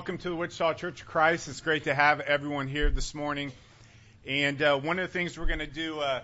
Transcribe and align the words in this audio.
Welcome 0.00 0.18
to 0.18 0.28
the 0.28 0.36
Wichita 0.36 0.74
Church 0.74 1.00
of 1.02 1.06
Christ. 1.06 1.48
It's 1.48 1.60
great 1.60 1.84
to 1.84 1.94
have 1.94 2.20
everyone 2.20 2.66
here 2.66 2.90
this 2.90 3.14
morning. 3.14 3.52
And 4.26 4.60
uh, 4.60 4.76
one 4.76 4.98
of 4.98 5.06
the 5.06 5.12
things 5.12 5.38
we're 5.38 5.46
going 5.46 5.60
to 5.60 5.66
do 5.66 6.00
a 6.00 6.04
uh, 6.04 6.22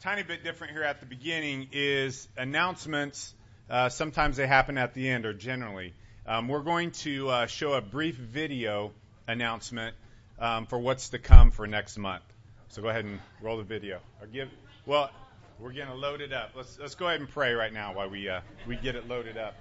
tiny 0.00 0.22
bit 0.22 0.44
different 0.44 0.72
here 0.72 0.84
at 0.84 1.00
the 1.00 1.06
beginning 1.06 1.68
is 1.72 2.26
announcements. 2.38 3.34
Uh, 3.68 3.88
sometimes 3.90 4.36
they 4.36 4.46
happen 4.46 4.78
at 4.78 4.94
the 4.94 5.10
end, 5.10 5.26
or 5.26 5.34
generally. 5.34 5.92
Um, 6.26 6.48
we're 6.48 6.62
going 6.62 6.92
to 6.92 7.28
uh, 7.28 7.46
show 7.46 7.74
a 7.74 7.82
brief 7.82 8.14
video 8.14 8.92
announcement 9.26 9.94
um, 10.38 10.64
for 10.64 10.78
what's 10.78 11.10
to 11.10 11.18
come 11.18 11.50
for 11.50 11.66
next 11.66 11.98
month. 11.98 12.22
So 12.68 12.80
go 12.80 12.88
ahead 12.88 13.04
and 13.04 13.20
roll 13.42 13.58
the 13.58 13.64
video. 13.64 13.98
Or 14.22 14.26
give. 14.28 14.48
Well, 14.86 15.10
we're 15.58 15.72
going 15.72 15.88
to 15.88 15.94
load 15.94 16.20
it 16.22 16.32
up. 16.32 16.52
Let's 16.54 16.78
let's 16.78 16.94
go 16.94 17.08
ahead 17.08 17.20
and 17.20 17.28
pray 17.28 17.52
right 17.52 17.72
now 17.72 17.94
while 17.94 18.08
we 18.08 18.28
uh, 18.28 18.40
we 18.66 18.76
get 18.76 18.94
it 18.94 19.06
loaded 19.06 19.36
up. 19.36 19.54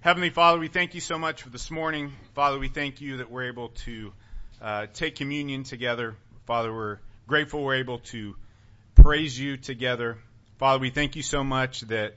Heavenly 0.00 0.30
Father, 0.30 0.60
we 0.60 0.68
thank 0.68 0.94
you 0.94 1.00
so 1.00 1.18
much 1.18 1.42
for 1.42 1.48
this 1.48 1.72
morning. 1.72 2.12
Father, 2.32 2.56
we 2.56 2.68
thank 2.68 3.00
you 3.00 3.16
that 3.16 3.32
we're 3.32 3.48
able 3.48 3.70
to 3.70 4.12
uh, 4.62 4.86
take 4.94 5.16
communion 5.16 5.64
together. 5.64 6.14
Father, 6.46 6.72
we're 6.72 6.98
grateful 7.26 7.64
we're 7.64 7.74
able 7.74 7.98
to 7.98 8.36
praise 8.94 9.36
you 9.36 9.56
together. 9.56 10.16
Father, 10.58 10.78
we 10.78 10.90
thank 10.90 11.16
you 11.16 11.22
so 11.22 11.42
much 11.42 11.80
that, 11.80 12.14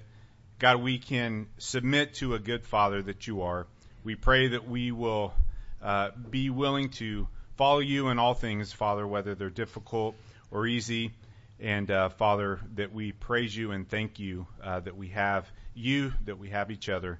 God, 0.60 0.84
we 0.84 1.00
can 1.00 1.48
submit 1.58 2.14
to 2.16 2.36
a 2.36 2.40
good 2.40 2.68
Father 2.68 3.02
that 3.02 3.26
you 3.26 3.42
are. 3.42 3.66
We 4.04 4.14
pray 4.14 4.50
that 4.50 4.70
we 4.70 4.92
will 4.92 5.34
uh, 5.82 6.12
be 6.30 6.52
willing 6.52 6.90
to 6.92 7.28
follow 7.58 7.80
you 7.80 8.10
in 8.10 8.20
all 8.20 8.36
things, 8.36 8.72
Father, 8.72 9.08
whether 9.08 9.34
they're 9.34 9.50
difficult 9.50 10.16
or 10.52 10.68
easy. 10.68 11.14
And 11.60 11.90
uh, 11.90 12.10
Father, 12.10 12.60
that 12.76 12.94
we 12.94 13.12
praise 13.12 13.58
you 13.58 13.72
and 13.72 13.90
thank 13.90 14.20
you 14.20 14.46
uh, 14.64 14.82
that 14.82 14.96
we 14.96 15.08
have 15.10 15.52
you, 15.74 16.14
that 16.26 16.38
we 16.38 16.50
have 16.50 16.70
each 16.70 16.88
other. 16.88 17.20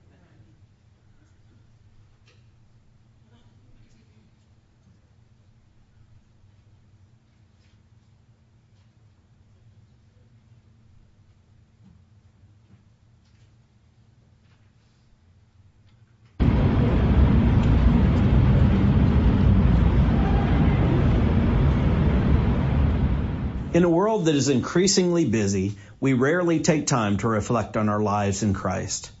In 23.73 23.85
a 23.85 23.89
world 23.89 24.25
that 24.25 24.35
is 24.35 24.49
increasingly 24.49 25.23
busy, 25.23 25.77
we 26.01 26.11
rarely 26.11 26.59
take 26.59 26.87
time 26.87 27.15
to 27.19 27.29
reflect 27.29 27.77
on 27.77 27.87
our 27.87 28.01
lives 28.01 28.43
in 28.43 28.53
Christ. 28.53 29.11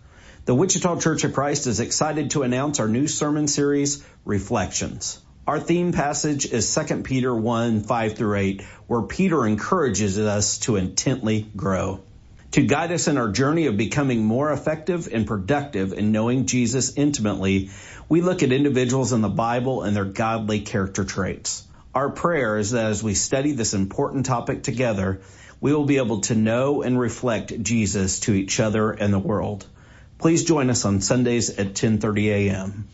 The 0.43 0.53
Wichita 0.53 0.99
Church 0.99 1.23
of 1.23 1.31
Christ 1.31 1.67
is 1.67 1.79
excited 1.79 2.31
to 2.31 2.43
announce 2.43 2.81
our 2.81 2.89
new 2.89 3.07
sermon 3.07 3.47
series, 3.47 4.03
Reflections. 4.25 5.21
Our 5.47 5.57
theme 5.57 5.93
passage 5.93 6.45
is 6.45 6.75
2 6.75 7.03
Peter 7.03 7.33
1, 7.33 7.83
5 7.83 8.17
through 8.17 8.35
8, 8.35 8.61
where 8.87 9.03
Peter 9.03 9.47
encourages 9.47 10.19
us 10.19 10.57
to 10.59 10.75
intently 10.75 11.49
grow. 11.55 12.01
To 12.51 12.61
guide 12.61 12.91
us 12.91 13.07
in 13.07 13.17
our 13.17 13.31
journey 13.31 13.67
of 13.67 13.77
becoming 13.77 14.25
more 14.25 14.51
effective 14.51 15.07
and 15.13 15.25
productive 15.25 15.93
in 15.93 16.11
knowing 16.11 16.45
Jesus 16.45 16.97
intimately, 16.97 17.69
we 18.09 18.19
look 18.19 18.43
at 18.43 18.51
individuals 18.51 19.13
in 19.13 19.21
the 19.21 19.29
Bible 19.29 19.83
and 19.83 19.95
their 19.95 20.03
godly 20.03 20.59
character 20.59 21.05
traits. 21.05 21.65
Our 21.93 22.09
prayer 22.09 22.57
is 22.57 22.71
that 22.71 22.85
as 22.85 23.03
we 23.03 23.15
study 23.15 23.51
this 23.51 23.73
important 23.73 24.25
topic 24.25 24.63
together, 24.63 25.21
we 25.59 25.73
will 25.73 25.85
be 25.85 25.97
able 25.97 26.21
to 26.21 26.35
know 26.35 26.83
and 26.83 26.97
reflect 26.97 27.61
Jesus 27.61 28.21
to 28.21 28.33
each 28.33 28.61
other 28.61 28.91
and 28.91 29.13
the 29.13 29.19
world. 29.19 29.65
Please 30.17 30.45
join 30.45 30.69
us 30.69 30.85
on 30.85 31.01
Sundays 31.01 31.49
at 31.49 31.73
10:30 31.73 32.27
a.m. 32.29 32.87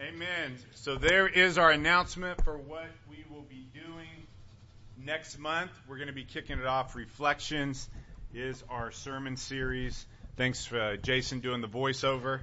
Amen. 0.00 0.56
So 0.74 0.96
there 0.96 1.28
is 1.28 1.58
our 1.58 1.70
announcement 1.70 2.42
for 2.42 2.56
what 2.56 2.88
we 3.10 3.24
will 3.30 3.42
be 3.42 3.66
doing 3.74 4.26
next 4.96 5.38
month. 5.38 5.70
We're 5.86 5.96
going 5.96 6.08
to 6.08 6.14
be 6.14 6.24
kicking 6.24 6.58
it 6.58 6.66
off. 6.66 6.96
Reflections 6.96 7.90
is 8.32 8.64
our 8.70 8.90
sermon 8.90 9.36
series. 9.36 10.06
Thanks 10.36 10.64
for 10.64 10.80
uh, 10.80 10.96
Jason 10.96 11.40
doing 11.40 11.60
the 11.60 11.68
voiceover. 11.68 12.40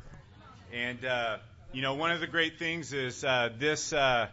And 0.72 1.04
uh, 1.04 1.38
you 1.74 1.82
know, 1.82 1.94
one 1.94 2.12
of 2.12 2.20
the 2.20 2.28
great 2.28 2.60
things 2.60 2.92
is 2.92 3.24
uh, 3.24 3.50
this 3.58 3.94
uh, 3.94 4.28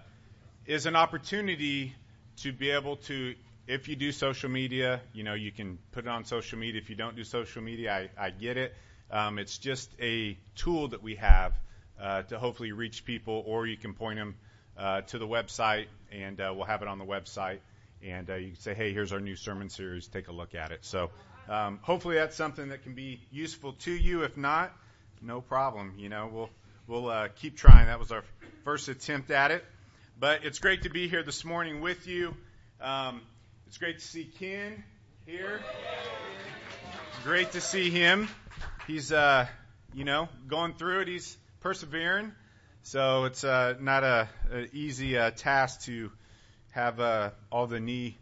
is 0.66 0.86
an 0.86 0.96
opportunity 0.96 1.94
to 2.38 2.52
be 2.52 2.70
able 2.70 2.96
to, 2.96 3.34
if 3.68 3.86
you 3.86 3.94
do 3.94 4.10
social 4.10 4.50
media, 4.50 5.00
you 5.12 5.22
know, 5.22 5.34
you 5.34 5.52
can 5.52 5.78
put 5.92 6.04
it 6.04 6.08
on 6.08 6.24
social 6.24 6.58
media. 6.58 6.80
If 6.80 6.90
you 6.90 6.96
don't 6.96 7.14
do 7.14 7.22
social 7.22 7.62
media, 7.62 8.08
I, 8.18 8.26
I 8.26 8.30
get 8.30 8.56
it. 8.56 8.74
Um, 9.10 9.38
it's 9.38 9.58
just 9.58 9.88
a 10.00 10.36
tool 10.56 10.88
that 10.88 11.02
we 11.02 11.14
have 11.16 11.52
uh, 12.00 12.22
to 12.22 12.38
hopefully 12.40 12.72
reach 12.72 13.04
people, 13.04 13.44
or 13.46 13.66
you 13.66 13.76
can 13.76 13.94
point 13.94 14.18
them 14.18 14.34
uh, 14.76 15.02
to 15.02 15.18
the 15.18 15.26
website, 15.26 15.86
and 16.10 16.40
uh, 16.40 16.52
we'll 16.54 16.66
have 16.66 16.82
it 16.82 16.88
on 16.88 16.98
the 16.98 17.04
website. 17.04 17.58
And 18.04 18.28
uh, 18.30 18.34
you 18.34 18.48
can 18.48 18.60
say, 18.60 18.74
hey, 18.74 18.92
here's 18.92 19.12
our 19.12 19.20
new 19.20 19.36
sermon 19.36 19.70
series. 19.70 20.08
Take 20.08 20.26
a 20.26 20.32
look 20.32 20.56
at 20.56 20.72
it. 20.72 20.84
So 20.84 21.10
um, 21.48 21.78
hopefully 21.82 22.16
that's 22.16 22.36
something 22.36 22.68
that 22.70 22.82
can 22.82 22.94
be 22.94 23.20
useful 23.30 23.74
to 23.84 23.92
you. 23.92 24.24
If 24.24 24.36
not, 24.36 24.72
no 25.22 25.40
problem. 25.40 25.94
You 25.98 26.08
know, 26.08 26.30
we'll 26.32 26.50
we'll 26.88 27.08
uh, 27.10 27.28
keep 27.28 27.56
trying. 27.56 27.86
That 27.86 27.98
was 27.98 28.10
our 28.10 28.24
first 28.64 28.88
attempt 28.88 29.30
at 29.30 29.50
it. 29.50 29.64
But 30.18 30.44
it's 30.44 30.58
great 30.58 30.82
to 30.82 30.88
be 30.88 31.06
here 31.06 31.22
this 31.22 31.44
morning 31.44 31.80
with 31.80 32.08
you. 32.08 32.34
Um, 32.80 33.20
it's 33.66 33.76
great 33.76 33.98
to 33.98 34.04
see 34.04 34.24
Ken 34.24 34.82
here. 35.26 35.60
Great 37.22 37.52
to 37.52 37.60
see 37.60 37.90
him. 37.90 38.28
He's, 38.86 39.12
uh, 39.12 39.46
you 39.94 40.04
know, 40.04 40.28
going 40.48 40.74
through 40.74 41.00
it. 41.00 41.08
He's 41.08 41.36
persevering. 41.60 42.32
So 42.82 43.24
it's 43.26 43.44
uh, 43.44 43.74
not 43.78 44.02
a, 44.02 44.28
a 44.50 44.74
easy 44.74 45.18
uh, 45.18 45.30
task 45.30 45.82
to 45.82 46.10
have 46.70 47.00
uh, 47.00 47.30
all 47.52 47.66
the 47.66 47.80
knee 47.80 48.16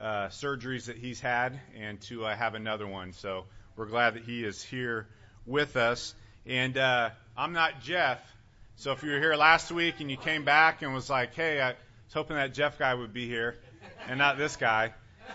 uh, 0.00 0.28
surgeries 0.28 0.86
that 0.86 0.96
he's 0.96 1.20
had 1.20 1.60
and 1.78 2.00
to 2.02 2.24
uh, 2.24 2.36
have 2.36 2.54
another 2.54 2.86
one. 2.86 3.12
So 3.12 3.44
we're 3.76 3.86
glad 3.86 4.14
that 4.14 4.24
he 4.24 4.42
is 4.42 4.60
here 4.60 5.06
with 5.46 5.76
us. 5.76 6.14
And 6.46 6.76
uh, 6.76 7.10
I'm 7.38 7.52
not 7.52 7.80
Jeff. 7.80 8.18
So 8.74 8.90
if 8.90 9.04
you 9.04 9.12
were 9.12 9.20
here 9.20 9.36
last 9.36 9.70
week 9.70 10.00
and 10.00 10.10
you 10.10 10.16
came 10.16 10.44
back 10.44 10.82
and 10.82 10.92
was 10.92 11.08
like, 11.08 11.34
hey, 11.34 11.60
I 11.60 11.68
was 11.68 12.12
hoping 12.12 12.34
that 12.34 12.52
Jeff 12.52 12.80
guy 12.80 12.92
would 12.92 13.12
be 13.12 13.28
here 13.28 13.54
and 14.08 14.18
not 14.18 14.38
this 14.38 14.56
guy. 14.56 14.92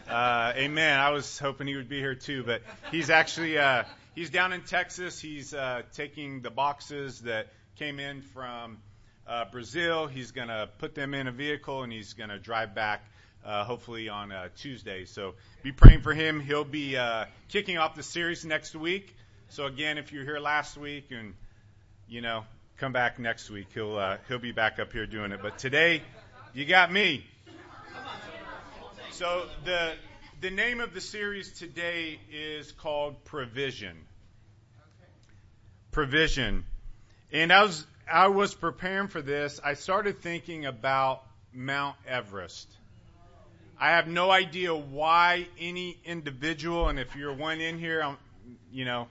Uh, 0.09 0.51
amen. 0.53 0.99
I 0.99 1.11
was 1.11 1.39
hoping 1.39 1.65
he 1.65 1.77
would 1.77 1.87
be 1.87 1.99
here 1.99 2.13
too, 2.13 2.43
but 2.43 2.61
he's 2.91 3.09
actually 3.09 3.57
uh, 3.57 3.85
he's 4.15 4.29
down 4.29 4.51
in 4.51 4.63
Texas. 4.63 5.17
He's 5.17 5.53
uh, 5.53 5.83
taking 5.93 6.41
the 6.41 6.49
boxes 6.49 7.21
that 7.21 7.47
came 7.77 8.01
in 8.01 8.21
from 8.21 8.79
uh, 9.25 9.45
Brazil. 9.49 10.07
He's 10.07 10.31
going 10.31 10.49
to 10.49 10.67
put 10.79 10.95
them 10.95 11.13
in 11.13 11.27
a 11.27 11.31
vehicle 11.31 11.83
and 11.83 11.93
he's 11.93 12.11
going 12.11 12.31
to 12.31 12.37
drive 12.37 12.75
back. 12.75 13.05
Uh, 13.45 13.65
hopefully 13.65 14.07
on 14.07 14.31
uh, 14.31 14.47
Tuesday. 14.57 15.03
So 15.03 15.35
be 15.63 15.73
praying 15.73 16.01
for 16.01 16.13
him. 16.13 16.39
He'll 16.39 16.63
be 16.63 16.95
uh, 16.95 17.25
kicking 17.49 17.77
off 17.77 17.93
the 17.93 18.03
series 18.03 18.45
next 18.45 18.73
week. 18.73 19.13
So 19.49 19.65
again, 19.65 19.97
if 19.97 20.13
you 20.13 20.19
were 20.19 20.25
here 20.25 20.39
last 20.39 20.77
week 20.77 21.11
and 21.11 21.33
you 22.07 22.21
know, 22.21 22.43
come 22.77 22.91
back 22.91 23.19
next 23.19 23.49
week. 23.49 23.67
He'll 23.73 23.97
uh, 23.97 24.17
he'll 24.27 24.39
be 24.39 24.51
back 24.51 24.79
up 24.79 24.91
here 24.91 25.05
doing 25.05 25.31
it. 25.31 25.41
But 25.41 25.57
today, 25.57 26.01
you 26.53 26.65
got 26.65 26.91
me. 26.91 27.25
So 29.11 29.45
the 29.63 29.93
the 30.41 30.49
name 30.49 30.81
of 30.81 30.93
the 30.93 31.01
series 31.01 31.51
today 31.53 32.19
is 32.31 32.71
called 32.71 33.23
Provision. 33.25 33.95
Provision. 35.91 36.65
And 37.31 37.51
as 37.51 37.85
I 38.11 38.27
was 38.27 38.53
preparing 38.53 39.07
for 39.07 39.21
this, 39.21 39.61
I 39.63 39.75
started 39.75 40.21
thinking 40.21 40.65
about 40.65 41.23
Mount 41.53 41.95
Everest. 42.07 42.67
I 43.79 43.91
have 43.91 44.07
no 44.07 44.31
idea 44.31 44.73
why 44.75 45.47
any 45.59 45.97
individual, 46.05 46.89
and 46.89 46.99
if 46.99 47.15
you're 47.15 47.33
one 47.33 47.59
in 47.59 47.79
here, 47.79 48.01
I'm, 48.01 48.17
you 48.71 48.85
know, 48.85 49.07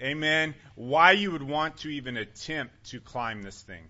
Amen. 0.00 0.54
Why 0.76 1.12
you 1.12 1.32
would 1.32 1.42
want 1.42 1.78
to 1.78 1.88
even 1.88 2.16
attempt 2.16 2.90
to 2.90 3.00
climb 3.00 3.42
this 3.42 3.60
thing. 3.62 3.82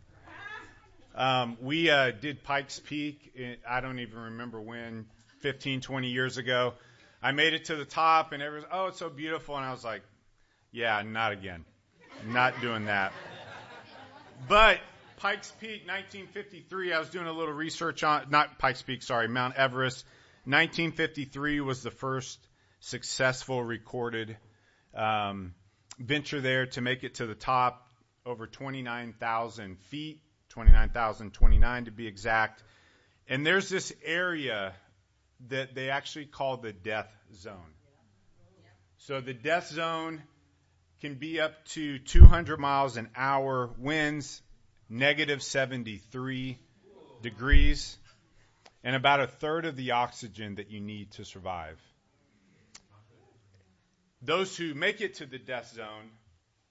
Um, 1.15 1.59
we 1.61 1.91
uh, 1.91 2.13
did 2.13 2.45
Pikes 2.45 2.81
Peak. 2.81 3.35
I 3.69 3.81
don't 3.81 3.99
even 3.99 4.19
remember 4.19 4.61
when, 4.61 5.07
15, 5.41 5.81
20 5.81 6.09
years 6.09 6.39
ago. 6.39 6.75
I 7.21 7.33
made 7.33 7.55
it 7.55 7.67
to 7.67 7.77
the 7.77 7.85
top, 7.85 8.33
and 8.33 8.43
everyone's, 8.43 8.71
oh, 8.73 8.87
it's 8.87 8.99
so 8.99 9.11
beautiful. 9.11 9.57
And 9.57 9.65
I 9.65 9.73
was 9.73 9.85
like, 9.85 10.03
yeah, 10.71 11.03
not 11.03 11.33
again. 11.33 11.65
Not 12.27 12.61
doing 12.61 12.87
that. 12.87 13.13
But 14.49 14.79
Pikes 15.17 15.51
Peak, 15.61 15.83
1953, 15.87 16.93
I 16.93 16.99
was 17.01 17.09
doing 17.11 17.27
a 17.27 17.33
little 17.33 17.55
research 17.55 18.05
on, 18.05 18.31
not 18.31 18.59
Pikes 18.59 18.83
Peak, 18.83 19.03
sorry, 19.03 19.29
Mount 19.29 19.57
Everest. 19.57 20.05
1953 20.45 21.61
was 21.61 21.83
the 21.83 21.91
first 21.91 22.39
successful 22.81 23.63
recorded 23.63 24.37
um, 24.95 25.55
venture 25.99 26.41
there 26.41 26.67
to 26.67 26.81
make 26.81 27.05
it 27.05 27.17
to 27.17 27.27
the 27.27 27.35
top, 27.35 27.89
over 28.25 28.47
29,000 28.47 29.79
feet, 29.79 30.21
29,029 30.51 31.85
to 31.87 31.91
be 31.91 32.07
exact. 32.07 32.63
And 33.29 33.47
there's 33.47 33.69
this 33.69 33.93
area 34.05 34.75
that 35.49 35.75
they 35.75 35.91
actually 35.91 36.27
call 36.27 36.57
the 36.57 36.73
death 36.73 37.11
zone. 37.35 37.75
So 38.99 39.21
the 39.21 39.35
death 39.35 39.69
zone, 39.69 40.23
can 41.01 41.15
be 41.15 41.41
up 41.41 41.65
to 41.67 41.99
200 41.99 42.59
miles 42.59 42.97
an 42.97 43.09
hour, 43.15 43.71
winds 43.79 44.43
negative 44.89 45.43
73 45.43 46.59
degrees, 47.23 47.97
and 48.83 48.97
about 48.97 49.21
a 49.21 49.27
third 49.27 49.65
of 49.65 49.77
the 49.77 49.93
oxygen 49.93 50.57
that 50.57 50.71
you 50.71 50.81
need 50.81 51.13
to 51.13 51.25
survive. 51.25 51.81
Those 54.23 54.57
who 54.57 54.75
make 54.75 55.01
it 55.01 55.15
to 55.15 55.27
the 55.27 55.39
death 55.39 55.73
zone, 55.75 56.11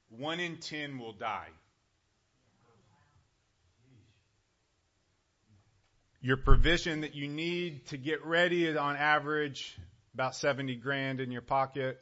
one 0.09 0.39
in 0.39 0.57
ten 0.57 0.99
will 0.99 1.13
die. 1.13 1.49
Your 6.21 6.37
provision 6.37 7.01
that 7.01 7.15
you 7.15 7.27
need 7.27 7.85
to 7.87 7.97
get 7.97 8.25
ready 8.25 8.65
is 8.65 8.75
on 8.75 8.97
average 8.97 9.77
about 10.13 10.35
70 10.35 10.75
grand 10.77 11.21
in 11.21 11.31
your 11.31 11.41
pocket. 11.41 11.99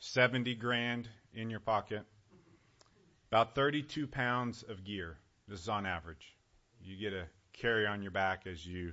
70 0.00 0.54
grand 0.56 1.08
in 1.32 1.50
your 1.50 1.60
pocket. 1.60 2.02
About 3.30 3.54
32 3.54 4.06
pounds 4.06 4.64
of 4.68 4.84
gear. 4.84 5.16
This 5.46 5.60
is 5.60 5.68
on 5.68 5.86
average. 5.86 6.36
You 6.82 6.96
get 6.98 7.10
to 7.10 7.26
carry 7.54 7.86
on 7.86 8.02
your 8.02 8.10
back 8.10 8.46
as 8.46 8.64
you 8.66 8.92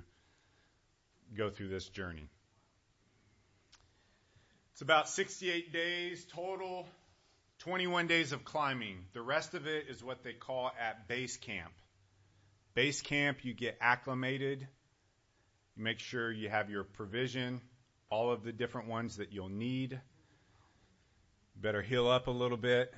go 1.36 1.50
through 1.50 1.68
this 1.68 1.88
journey. 1.88 2.28
It's 4.76 4.82
about 4.82 5.08
68 5.08 5.72
days 5.72 6.26
total, 6.34 6.86
21 7.60 8.08
days 8.08 8.32
of 8.32 8.44
climbing. 8.44 9.06
The 9.14 9.22
rest 9.22 9.54
of 9.54 9.66
it 9.66 9.86
is 9.88 10.04
what 10.04 10.22
they 10.22 10.34
call 10.34 10.70
at 10.78 11.08
base 11.08 11.38
camp. 11.38 11.72
Base 12.74 13.00
camp, 13.00 13.42
you 13.42 13.54
get 13.54 13.78
acclimated. 13.80 14.68
You 15.76 15.82
make 15.82 15.98
sure 15.98 16.30
you 16.30 16.50
have 16.50 16.68
your 16.68 16.84
provision, 16.84 17.62
all 18.10 18.30
of 18.30 18.44
the 18.44 18.52
different 18.52 18.88
ones 18.88 19.16
that 19.16 19.32
you'll 19.32 19.48
need. 19.48 19.92
You 19.92 21.62
better 21.62 21.80
heal 21.80 22.06
up 22.06 22.26
a 22.26 22.30
little 22.30 22.58
bit. 22.58 22.92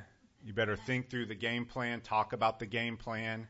You 0.44 0.52
better 0.52 0.74
think 0.74 1.10
through 1.10 1.26
the 1.26 1.36
game 1.36 1.64
plan, 1.64 2.00
talk 2.00 2.32
about 2.32 2.58
the 2.58 2.66
game 2.66 2.96
plan. 2.96 3.46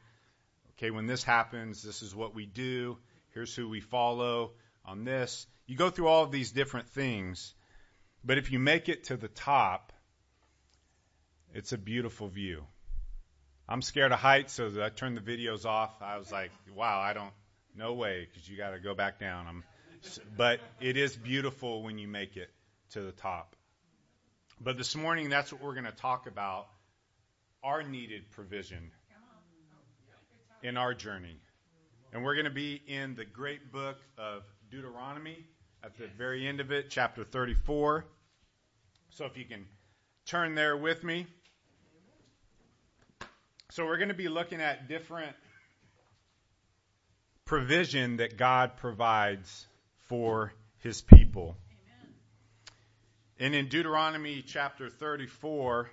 Okay, 0.72 0.90
when 0.90 1.06
this 1.06 1.24
happens, 1.24 1.82
this 1.82 2.02
is 2.02 2.14
what 2.14 2.34
we 2.34 2.44
do. 2.44 2.98
Here's 3.32 3.54
who 3.54 3.70
we 3.70 3.80
follow 3.80 4.50
on 4.84 5.04
this. 5.04 5.46
You 5.66 5.76
go 5.76 5.88
through 5.88 6.08
all 6.08 6.24
of 6.24 6.30
these 6.30 6.50
different 6.50 6.90
things. 6.90 7.54
But 8.28 8.36
if 8.36 8.52
you 8.52 8.58
make 8.58 8.90
it 8.90 9.04
to 9.04 9.16
the 9.16 9.28
top, 9.28 9.90
it's 11.54 11.72
a 11.72 11.78
beautiful 11.78 12.28
view. 12.28 12.62
I'm 13.66 13.80
scared 13.80 14.12
of 14.12 14.18
heights, 14.18 14.52
so 14.52 14.70
I 14.84 14.90
turned 14.90 15.16
the 15.16 15.22
videos 15.22 15.64
off. 15.64 16.02
I 16.02 16.18
was 16.18 16.30
like, 16.30 16.50
wow, 16.76 17.00
I 17.00 17.14
don't, 17.14 17.32
no 17.74 17.94
way, 17.94 18.28
because 18.28 18.46
you 18.46 18.58
got 18.58 18.72
to 18.72 18.80
go 18.80 18.94
back 18.94 19.18
down. 19.18 19.46
I'm, 19.46 19.64
but 20.36 20.60
it 20.78 20.98
is 20.98 21.16
beautiful 21.16 21.82
when 21.82 21.96
you 21.96 22.06
make 22.06 22.36
it 22.36 22.50
to 22.90 23.00
the 23.00 23.12
top. 23.12 23.56
But 24.60 24.76
this 24.76 24.94
morning, 24.94 25.30
that's 25.30 25.50
what 25.50 25.62
we're 25.62 25.72
going 25.72 25.86
to 25.86 25.90
talk 25.92 26.26
about 26.26 26.66
our 27.64 27.82
needed 27.82 28.30
provision 28.32 28.90
in 30.62 30.76
our 30.76 30.92
journey. 30.92 31.40
And 32.12 32.22
we're 32.24 32.34
going 32.34 32.44
to 32.44 32.50
be 32.50 32.78
in 32.86 33.14
the 33.14 33.24
great 33.24 33.72
book 33.72 33.96
of 34.18 34.42
Deuteronomy 34.70 35.46
at 35.82 35.96
the 35.96 36.08
very 36.18 36.46
end 36.46 36.60
of 36.60 36.72
it, 36.72 36.90
chapter 36.90 37.24
34. 37.24 38.04
So 39.10 39.24
if 39.24 39.36
you 39.36 39.44
can 39.44 39.66
turn 40.26 40.54
there 40.54 40.76
with 40.76 41.02
me. 41.02 41.26
So 43.70 43.84
we're 43.86 43.96
going 43.96 44.08
to 44.08 44.14
be 44.14 44.28
looking 44.28 44.60
at 44.60 44.88
different 44.88 45.34
provision 47.44 48.18
that 48.18 48.36
God 48.36 48.76
provides 48.76 49.66
for 50.06 50.52
his 50.80 51.00
people. 51.00 51.56
And 53.40 53.54
in 53.54 53.68
Deuteronomy 53.68 54.42
chapter 54.42 54.90
34, 54.90 55.90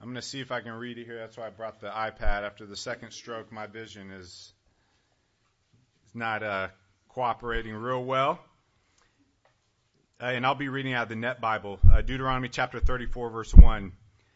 I'm 0.00 0.06
going 0.06 0.16
to 0.16 0.22
see 0.22 0.40
if 0.40 0.52
I 0.52 0.60
can 0.60 0.72
read 0.72 0.98
it 0.98 1.04
here. 1.04 1.18
That's 1.18 1.36
why 1.36 1.46
I 1.46 1.50
brought 1.50 1.80
the 1.80 1.88
iPad. 1.88 2.42
After 2.42 2.66
the 2.66 2.76
second 2.76 3.12
stroke, 3.12 3.52
my 3.52 3.66
vision 3.66 4.10
is, 4.10 4.52
is 6.08 6.14
not 6.14 6.42
uh, 6.42 6.68
cooperating 7.08 7.74
real 7.74 8.04
well. 8.04 8.40
Uh, 10.20 10.26
and 10.26 10.44
I'll 10.44 10.54
be 10.54 10.68
reading 10.68 10.92
out 10.92 11.04
of 11.04 11.08
the 11.08 11.16
Net 11.16 11.40
Bible. 11.40 11.78
Uh, 11.90 12.02
Deuteronomy 12.02 12.50
chapter 12.50 12.78
34, 12.78 13.30
verse 13.30 13.54
1 13.54 13.92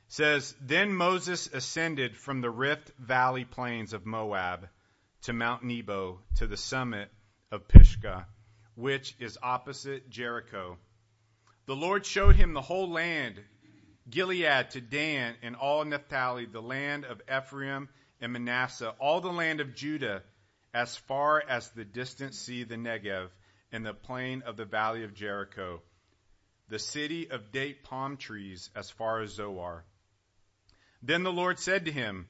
says, 0.08 0.54
Then 0.58 0.94
Moses 0.94 1.46
ascended 1.52 2.16
from 2.16 2.40
the 2.40 2.48
Rift 2.48 2.90
Valley 2.98 3.44
plains 3.44 3.92
of 3.92 4.06
Moab 4.06 4.70
to 5.24 5.34
Mount 5.34 5.62
Nebo 5.62 6.20
to 6.36 6.46
the 6.46 6.56
summit 6.56 7.10
of 7.52 7.68
Pisgah, 7.68 8.26
which 8.76 9.14
is 9.18 9.36
opposite 9.42 10.08
Jericho. 10.08 10.78
The 11.66 11.76
Lord 11.76 12.06
showed 12.06 12.34
him 12.34 12.54
the 12.54 12.62
whole 12.62 12.90
land, 12.90 13.38
Gilead 14.08 14.70
to 14.70 14.80
Dan 14.80 15.34
and 15.42 15.54
all 15.54 15.84
Naphtali, 15.84 16.46
the 16.46 16.62
land 16.62 17.04
of 17.04 17.20
Ephraim 17.30 17.90
and 18.22 18.32
Manasseh, 18.32 18.94
all 18.98 19.20
the 19.20 19.28
land 19.28 19.60
of 19.60 19.74
Judah, 19.74 20.22
as 20.72 20.96
far 20.96 21.42
as 21.46 21.68
the 21.72 21.84
distant 21.84 22.34
sea, 22.34 22.64
the 22.64 22.76
Negev, 22.76 23.28
and 23.74 23.84
the 23.84 23.92
plain 23.92 24.44
of 24.46 24.56
the 24.56 24.64
valley 24.64 25.02
of 25.02 25.14
Jericho, 25.14 25.82
the 26.68 26.78
city 26.78 27.28
of 27.28 27.50
date 27.50 27.82
palm 27.82 28.16
trees, 28.16 28.70
as 28.76 28.88
far 28.88 29.20
as 29.20 29.32
Zoar. 29.32 29.84
Then 31.02 31.24
the 31.24 31.32
Lord 31.32 31.58
said 31.58 31.86
to 31.86 31.92
him, 31.92 32.28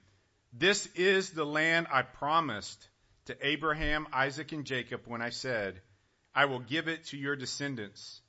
This 0.54 0.86
is 0.94 1.30
the 1.30 1.44
land 1.44 1.86
I 1.92 2.00
promised 2.00 2.88
to 3.26 3.46
Abraham, 3.46 4.06
Isaac, 4.10 4.52
and 4.52 4.64
Jacob 4.64 5.02
when 5.04 5.20
I 5.20 5.28
said, 5.28 5.82
I 6.34 6.46
will 6.46 6.60
give 6.60 6.88
it 6.88 7.04
to 7.08 7.18
your 7.18 7.36
descendants. 7.36 8.22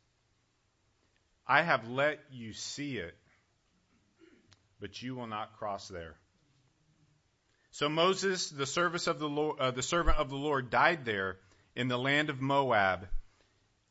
I 1.48 1.62
have 1.62 1.88
let 1.88 2.20
you 2.32 2.52
see 2.52 2.98
it, 2.98 3.16
but 4.82 5.02
you 5.02 5.16
will 5.16 5.28
not 5.28 5.58
cross 5.58 5.88
there. 5.88 6.16
So 7.72 7.88
Moses, 7.88 8.50
the, 8.50 8.64
of 9.08 9.20
the, 9.20 9.30
Lord, 9.30 9.60
uh, 9.60 9.72
the 9.72 9.82
servant 9.82 10.18
of 10.18 10.30
the 10.30 10.36
Lord, 10.36 10.70
died 10.70 11.06
there 11.06 11.38
in 11.76 11.88
the 11.88 11.98
land 11.98 12.30
of 12.30 12.42
Moab, 12.42 13.08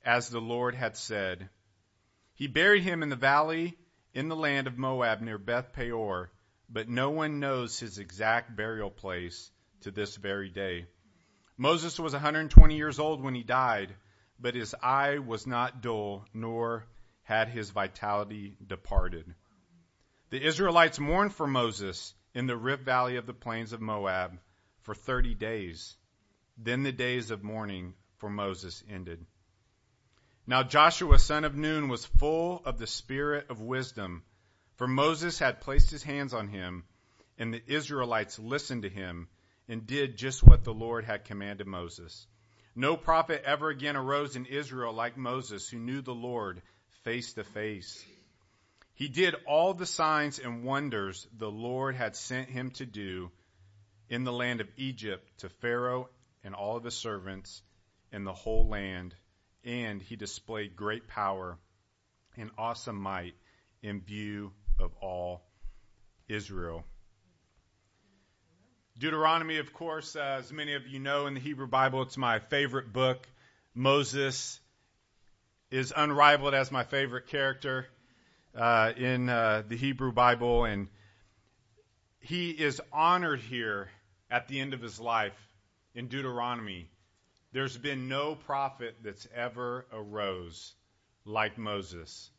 as 0.04 0.28
the 0.28 0.40
Lord 0.40 0.74
had 0.74 0.96
said. 0.96 1.48
He 2.34 2.46
buried 2.46 2.82
him 2.82 3.02
in 3.02 3.08
the 3.08 3.16
valley 3.16 3.78
in 4.12 4.28
the 4.28 4.36
land 4.36 4.66
of 4.66 4.78
Moab 4.78 5.20
near 5.20 5.38
Beth 5.38 5.72
Peor 5.72 6.30
but 6.68 6.88
no 6.88 7.10
one 7.10 7.40
knows 7.40 7.78
his 7.78 7.98
exact 7.98 8.56
burial 8.56 8.90
place 8.90 9.50
to 9.82 9.90
this 9.90 10.16
very 10.16 10.48
day. 10.48 10.86
Moses 11.56 11.98
was 12.00 12.12
120 12.12 12.76
years 12.76 12.98
old 12.98 13.22
when 13.22 13.34
he 13.34 13.42
died, 13.42 13.94
but 14.40 14.54
his 14.54 14.74
eye 14.82 15.18
was 15.18 15.46
not 15.46 15.82
dull, 15.82 16.26
nor 16.32 16.86
had 17.22 17.48
his 17.48 17.70
vitality 17.70 18.56
departed. 18.66 19.32
The 20.30 20.44
Israelites 20.44 20.98
mourned 20.98 21.34
for 21.34 21.46
Moses 21.46 22.12
in 22.34 22.46
the 22.46 22.56
Rift 22.56 22.82
Valley 22.82 23.16
of 23.16 23.26
the 23.26 23.34
plains 23.34 23.72
of 23.72 23.80
Moab 23.80 24.38
for 24.82 24.94
30 24.94 25.34
days. 25.34 25.96
Then 26.56 26.82
the 26.82 26.92
days 26.92 27.30
of 27.30 27.42
mourning 27.42 27.94
for 28.18 28.30
Moses 28.30 28.82
ended. 28.88 29.24
Now 30.46 30.62
Joshua 30.62 31.18
son 31.18 31.44
of 31.44 31.56
Nun 31.56 31.88
was 31.88 32.04
full 32.04 32.62
of 32.64 32.78
the 32.78 32.86
spirit 32.86 33.50
of 33.50 33.60
wisdom 33.60 34.22
for 34.76 34.88
Moses 34.88 35.38
had 35.38 35.60
placed 35.60 35.90
his 35.90 36.02
hands 36.02 36.34
on 36.34 36.48
him, 36.48 36.84
and 37.38 37.54
the 37.54 37.62
Israelites 37.66 38.38
listened 38.38 38.82
to 38.82 38.88
him 38.88 39.28
and 39.68 39.86
did 39.86 40.18
just 40.18 40.42
what 40.42 40.64
the 40.64 40.74
Lord 40.74 41.04
had 41.04 41.24
commanded 41.24 41.66
Moses. 41.66 42.26
No 42.74 42.96
prophet 42.96 43.42
ever 43.44 43.70
again 43.70 43.96
arose 43.96 44.34
in 44.34 44.46
Israel 44.46 44.92
like 44.92 45.16
Moses, 45.16 45.68
who 45.68 45.78
knew 45.78 46.02
the 46.02 46.14
Lord 46.14 46.60
face 47.04 47.34
to 47.34 47.44
face. 47.44 48.04
He 48.94 49.08
did 49.08 49.36
all 49.46 49.74
the 49.74 49.86
signs 49.86 50.38
and 50.38 50.64
wonders 50.64 51.26
the 51.36 51.50
Lord 51.50 51.94
had 51.94 52.16
sent 52.16 52.48
him 52.48 52.70
to 52.72 52.86
do 52.86 53.30
in 54.08 54.24
the 54.24 54.32
land 54.32 54.60
of 54.60 54.68
Egypt 54.76 55.38
to 55.38 55.48
Pharaoh 55.48 56.08
and 56.44 56.54
all 56.54 56.76
of 56.76 56.84
his 56.84 56.94
servants 56.94 57.62
in 58.12 58.24
the 58.24 58.32
whole 58.32 58.68
land, 58.68 59.14
and 59.64 60.00
he 60.02 60.14
displayed 60.14 60.76
great 60.76 61.08
power 61.08 61.58
and 62.36 62.50
awesome 62.58 62.96
might 62.96 63.34
in 63.82 64.00
view 64.00 64.52
of 64.78 64.92
all 65.00 65.42
Israel. 66.28 66.84
Deuteronomy, 68.98 69.58
of 69.58 69.72
course, 69.72 70.14
as 70.14 70.52
many 70.52 70.74
of 70.74 70.86
you 70.86 71.00
know 71.00 71.26
in 71.26 71.34
the 71.34 71.40
Hebrew 71.40 71.66
Bible, 71.66 72.02
it's 72.02 72.16
my 72.16 72.38
favorite 72.38 72.92
book. 72.92 73.26
Moses 73.74 74.60
is 75.70 75.92
unrivaled 75.96 76.54
as 76.54 76.70
my 76.70 76.84
favorite 76.84 77.26
character 77.26 77.88
uh, 78.54 78.92
in 78.96 79.28
uh, 79.28 79.64
the 79.66 79.76
Hebrew 79.76 80.12
Bible, 80.12 80.64
and 80.64 80.88
he 82.20 82.50
is 82.50 82.80
honored 82.92 83.40
here 83.40 83.88
at 84.30 84.46
the 84.46 84.60
end 84.60 84.74
of 84.74 84.80
his 84.80 85.00
life 85.00 85.36
in 85.94 86.08
Deuteronomy. 86.08 86.88
There's 87.52 87.76
been 87.76 88.08
no 88.08 88.34
prophet 88.34 88.96
that's 89.02 89.28
ever 89.34 89.86
arose 89.92 90.74
like 91.24 91.56
Moses 91.56 92.30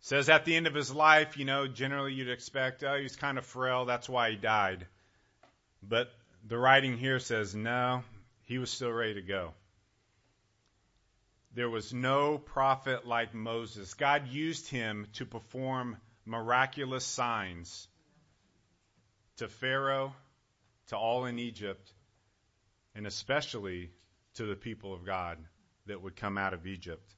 says 0.00 0.28
at 0.28 0.44
the 0.44 0.54
end 0.54 0.68
of 0.68 0.74
his 0.74 0.94
life, 0.94 1.36
you 1.36 1.44
know, 1.44 1.66
generally 1.66 2.12
you'd 2.12 2.30
expect, 2.30 2.84
oh, 2.84 2.96
he's 2.96 3.16
kind 3.16 3.38
of 3.38 3.44
frail, 3.44 3.86
that's 3.86 4.08
why 4.08 4.30
he 4.30 4.36
died. 4.36 4.86
But 5.82 6.12
the 6.46 6.56
writing 6.56 6.96
here 6.96 7.18
says, 7.18 7.56
no, 7.56 8.04
he 8.44 8.58
was 8.58 8.70
still 8.70 8.92
ready 8.92 9.14
to 9.14 9.22
go. 9.22 9.52
there 11.56 11.70
was 11.70 11.92
no 11.92 12.38
prophet 12.38 13.06
like 13.06 13.34
Moses. 13.34 13.94
God 13.94 14.28
used 14.28 14.68
him 14.68 15.06
to 15.14 15.24
perform 15.24 15.96
miraculous 16.26 17.04
signs 17.04 17.88
to 19.38 19.48
Pharaoh, 19.48 20.14
to 20.88 20.96
all 20.96 21.24
in 21.24 21.38
Egypt, 21.38 21.92
and 22.96 23.06
especially 23.06 23.90
to 24.34 24.46
the 24.46 24.56
people 24.56 24.94
of 24.94 25.04
God 25.04 25.38
that 25.84 26.02
would 26.02 26.16
come 26.16 26.38
out 26.38 26.54
of 26.54 26.66
Egypt. 26.66 27.14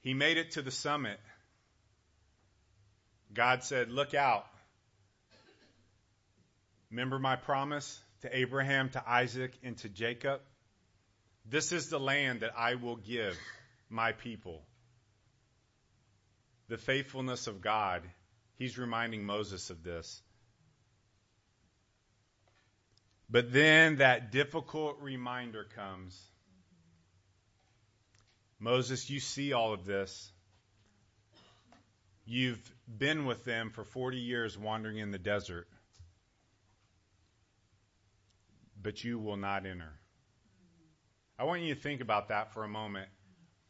He 0.00 0.12
made 0.12 0.36
it 0.36 0.52
to 0.52 0.62
the 0.62 0.72
summit. 0.72 1.20
God 3.32 3.62
said, 3.62 3.90
Look 3.90 4.12
out. 4.12 4.44
Remember 6.90 7.20
my 7.20 7.36
promise 7.36 7.98
to 8.22 8.36
Abraham, 8.36 8.90
to 8.90 9.02
Isaac, 9.08 9.52
and 9.62 9.78
to 9.78 9.88
Jacob? 9.88 10.40
This 11.48 11.70
is 11.70 11.88
the 11.88 12.00
land 12.00 12.40
that 12.40 12.52
I 12.58 12.74
will 12.74 12.96
give 12.96 13.38
my 13.88 14.12
people. 14.12 14.62
The 16.68 16.76
faithfulness 16.76 17.46
of 17.46 17.62
God. 17.62 18.02
He's 18.56 18.78
reminding 18.78 19.24
Moses 19.24 19.70
of 19.70 19.82
this. 19.82 20.20
But 23.32 23.50
then 23.50 23.96
that 23.96 24.30
difficult 24.30 24.98
reminder 25.00 25.64
comes 25.74 26.20
Moses, 28.60 29.10
you 29.10 29.18
see 29.18 29.54
all 29.54 29.72
of 29.72 29.86
this. 29.86 30.30
You've 32.24 32.60
been 32.86 33.24
with 33.24 33.44
them 33.44 33.70
for 33.70 33.82
40 33.82 34.18
years 34.18 34.56
wandering 34.56 34.98
in 34.98 35.10
the 35.10 35.18
desert, 35.18 35.66
but 38.80 39.02
you 39.02 39.18
will 39.18 39.36
not 39.36 39.66
enter. 39.66 39.92
I 41.40 41.44
want 41.44 41.62
you 41.62 41.74
to 41.74 41.80
think 41.80 42.02
about 42.02 42.28
that 42.28 42.52
for 42.52 42.62
a 42.62 42.68
moment. 42.68 43.08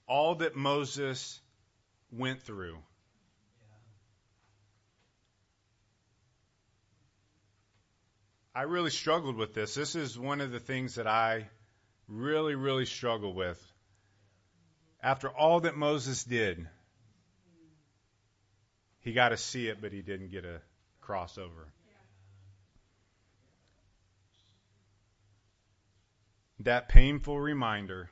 All 0.07 0.35
that 0.35 0.57
Moses 0.57 1.41
went 2.11 2.43
through. 2.43 2.77
I 8.55 8.63
really 8.63 8.91
struggled 8.91 9.37
with 9.37 9.55
this. 9.55 9.75
This 9.75 9.95
is 9.95 10.19
one 10.19 10.41
of 10.41 10.51
the 10.51 10.61
things 10.61 10.97
that 10.97 11.07
I 11.07 11.49
really, 12.09 12.55
really 12.55 12.87
struggle 12.87 13.33
with. 13.33 13.61
After 15.03 15.29
all 15.29 15.61
that 15.61 15.77
Moses 15.77 16.23
did, 16.23 16.69
he 19.01 19.13
got 19.13 19.31
to 19.31 19.37
see 19.37 19.69
it, 19.69 19.81
but 19.81 19.93
he 19.93 20.03
didn't 20.03 20.31
get 20.31 20.45
a 20.45 20.61
crossover. 21.03 21.67
that 26.65 26.89
painful 26.89 27.41
reminder 27.41 28.11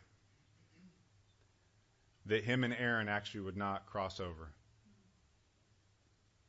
that 2.26 2.44
him 2.44 2.64
and 2.64 2.74
Aaron 2.74 3.08
actually 3.08 3.42
would 3.42 3.56
not 3.56 3.86
cross 3.86 4.20
over 4.20 4.52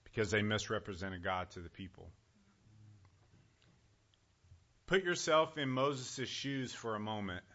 because 0.03 0.31
they 0.31 0.41
misrepresented 0.41 1.23
God 1.23 1.49
to 1.51 1.59
the 1.59 1.69
people. 1.69 2.11
Put 4.91 5.05
yourself 5.05 5.57
in 5.57 5.69
Moses' 5.69 6.27
shoes 6.27 6.73
for 6.73 6.95
a 6.95 6.99
moment, 6.99 7.45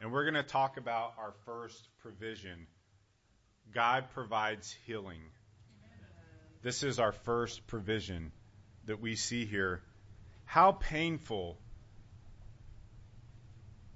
and 0.00 0.10
we're 0.10 0.24
going 0.24 0.34
to 0.34 0.42
talk 0.42 0.78
about 0.78 1.12
our 1.16 1.32
first 1.44 1.86
provision. 2.02 2.66
God 3.72 4.06
provides 4.14 4.74
healing. 4.84 5.20
This 6.60 6.82
is 6.82 6.98
our 6.98 7.12
first 7.12 7.68
provision 7.68 8.32
that 8.86 9.00
we 9.00 9.14
see 9.14 9.44
here. 9.44 9.80
How 10.44 10.72
painful 10.72 11.56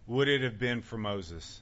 would 0.06 0.28
it 0.28 0.42
have 0.42 0.60
been 0.60 0.80
for 0.80 0.96
Moses? 0.96 1.60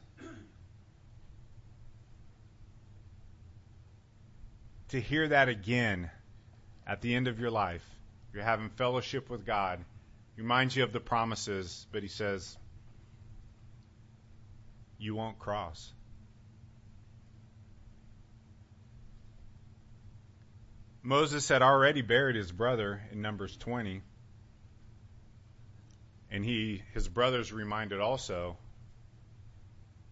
To 4.88 5.00
hear 5.00 5.28
that 5.28 5.48
again 5.48 6.10
at 6.86 7.00
the 7.00 7.14
end 7.14 7.28
of 7.28 7.40
your 7.40 7.50
life, 7.50 7.88
you're 8.34 8.42
having 8.42 8.68
fellowship 8.68 9.30
with 9.30 9.46
God, 9.46 9.82
reminds 10.36 10.76
you 10.76 10.82
of 10.82 10.92
the 10.92 11.00
promises, 11.00 11.86
but 11.92 12.02
he 12.02 12.08
says, 12.08 12.56
You 14.98 15.14
won't 15.14 15.38
cross. 15.38 15.92
Moses 21.02 21.46
had 21.48 21.60
already 21.60 22.00
buried 22.00 22.34
his 22.34 22.50
brother 22.50 23.02
in 23.12 23.20
Numbers 23.20 23.54
20. 23.58 24.00
And 26.30 26.42
he, 26.42 26.82
his 26.94 27.06
brothers 27.06 27.52
reminded 27.52 28.00
also, 28.00 28.56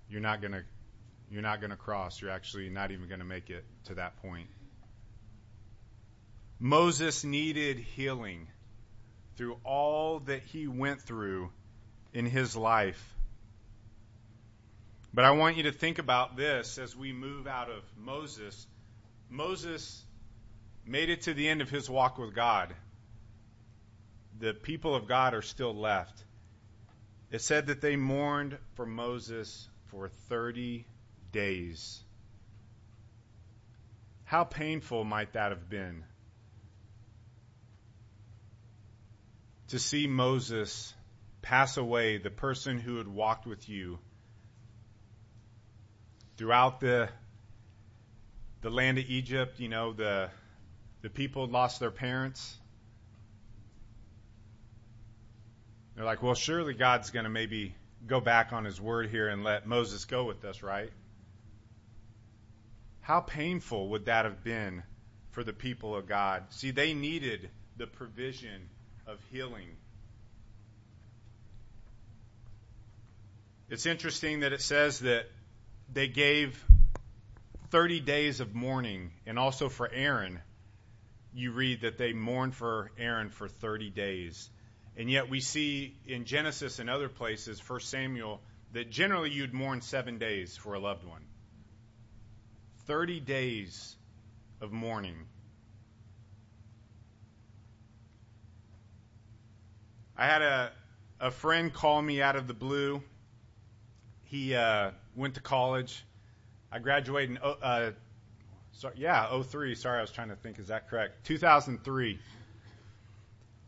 you're 0.09 0.21
not 0.21 0.43
to, 0.53 0.63
you're 1.31 1.43
not 1.43 1.61
to 1.71 1.77
cross. 1.77 2.21
You're 2.21 2.31
actually 2.31 2.69
not 2.69 2.91
even 2.91 3.09
to 3.21 3.27
make 3.27 3.49
it 3.49 3.65
to 3.87 3.95
that 3.95 4.21
point. 4.21 4.49
Moses 6.61 7.25
needed 7.25 7.79
healing 7.79 8.47
through 9.37 9.59
all 9.65 10.21
that 10.21 10.43
he 10.43 10.67
went 10.67 11.03
through 11.03 11.51
in 12.13 12.27
his 12.27 12.57
life. 12.57 13.15
But 15.15 15.25
I 15.25 15.33
want 15.33 15.57
you 15.57 15.65
to 15.65 15.73
think 15.73 15.99
about 15.99 16.37
this 16.37 16.79
as 16.79 16.97
we 16.97 17.13
move 17.13 17.47
out 17.47 17.71
of 17.71 17.83
Moses. 17.99 18.67
Moses 19.29 20.03
made 20.87 21.11
it 21.11 21.23
to 21.23 21.35
the 21.35 21.49
end 21.49 21.61
of 21.61 21.71
his 21.71 21.89
walk 21.89 22.19
with 22.19 22.35
God 22.35 22.75
the 24.43 24.53
people 24.53 24.97
of 24.97 25.07
God 25.07 25.35
are 25.35 25.43
still 25.43 25.73
left. 25.73 26.25
It 27.31 27.41
said 27.41 27.69
that 27.69 27.81
they 27.81 27.95
mourned 27.95 28.59
for 28.75 28.85
Moses 28.85 29.69
for 29.87 30.09
30 30.09 30.85
days. 31.31 32.03
How 34.25 34.43
painful 34.43 35.05
might 35.05 35.35
that 35.35 35.53
have 35.53 35.71
been? 35.71 36.03
To 39.73 39.79
see 39.79 40.07
Moses 40.07 40.93
pass 41.41 41.79
away, 41.79 42.19
the 42.19 42.29
person 42.29 42.79
who 42.79 42.99
had 42.99 43.09
walked 43.09 43.47
with 43.47 43.71
you 43.71 43.99
throughout 46.37 46.81
the 46.81 47.09
the 48.61 48.69
land 48.69 48.99
of 48.99 49.07
Egypt, 49.07 49.61
you 49.61 49.71
know, 49.71 49.95
the 49.95 50.29
the 51.01 51.09
people 51.09 51.47
lost 51.47 51.81
their 51.81 51.91
parents. 51.91 52.55
They're 55.97 56.05
like, 56.05 56.23
well, 56.23 56.35
surely 56.35 56.75
God's 56.75 57.09
going 57.09 57.25
to 57.25 57.31
maybe 57.31 57.75
go 58.07 58.21
back 58.21 58.53
on 58.53 58.67
his 58.67 58.79
word 58.79 59.09
here 59.09 59.31
and 59.31 59.43
let 59.43 59.67
Moses 59.67 60.05
go 60.05 60.25
with 60.25 60.45
us, 60.45 60.63
right? 60.63 60.93
How 63.01 63.21
painful 63.21 63.89
would 63.89 64.05
that 64.05 64.27
have 64.27 64.45
been 64.45 64.83
for 65.31 65.43
the 65.43 65.55
people 65.55 65.97
of 65.97 66.07
God? 66.07 66.45
See, 66.51 66.73
they 66.73 66.93
needed 66.93 67.49
the 67.79 67.87
provision 67.87 68.69
of 69.07 69.19
healing. 69.31 69.69
It's 73.69 73.87
interesting 73.87 74.41
that 74.41 74.53
it 74.53 74.61
says 74.61 75.01
that 75.01 75.27
they 75.93 76.09
gave 76.09 76.63
30 77.71 78.01
days 78.01 78.41
of 78.41 78.55
mourning, 78.55 79.13
and 79.27 79.39
also 79.39 79.69
for 79.69 79.91
Aaron, 79.91 80.41
you 81.33 81.53
read 81.53 81.81
that 81.81 81.97
they 81.97 82.13
mourned 82.13 82.55
for 82.55 82.91
Aaron 82.99 83.31
for 83.31 83.49
30 83.49 83.91
days. 83.91 84.51
And 84.97 85.11
yet 85.11 85.31
we 85.31 85.41
see 85.41 85.97
in 86.07 86.27
Genesis 86.27 86.79
and 86.79 86.91
other 86.91 87.09
places, 87.09 87.63
1 87.67 87.81
Samuel, 87.81 88.43
that 88.73 88.91
generally 88.91 89.31
you'd 89.31 89.55
mourn 89.55 89.81
seven 89.81 90.19
days 90.19 90.57
for 90.57 90.75
a 90.75 90.79
loved 90.79 91.05
one. 91.05 91.23
30 92.87 93.21
days 93.21 93.97
of 94.61 94.73
mourning. 94.73 95.17
I 100.23 100.27
had 100.27 100.43
a, 100.43 100.71
a 101.19 101.31
friend 101.33 101.73
call 101.73 102.01
me 102.01 102.23
out 102.23 102.37
of 102.37 102.47
the 102.47 102.55
blue. 102.55 103.03
He 104.27 104.55
uh, 104.55 104.93
went 105.17 105.35
to 105.35 105.41
college. 105.41 106.05
I 106.71 106.79
graduated 106.79 107.31
in, 107.31 107.39
uh, 107.43 107.91
sorry, 108.71 108.95
yeah, 108.99 109.43
03. 109.43 109.75
Sorry, 109.75 109.99
I 109.99 110.01
was 110.01 110.13
trying 110.13 110.29
to 110.29 110.37
think. 110.37 110.61
Is 110.61 110.69
that 110.69 110.89
correct? 110.89 111.27
2003. 111.27 112.21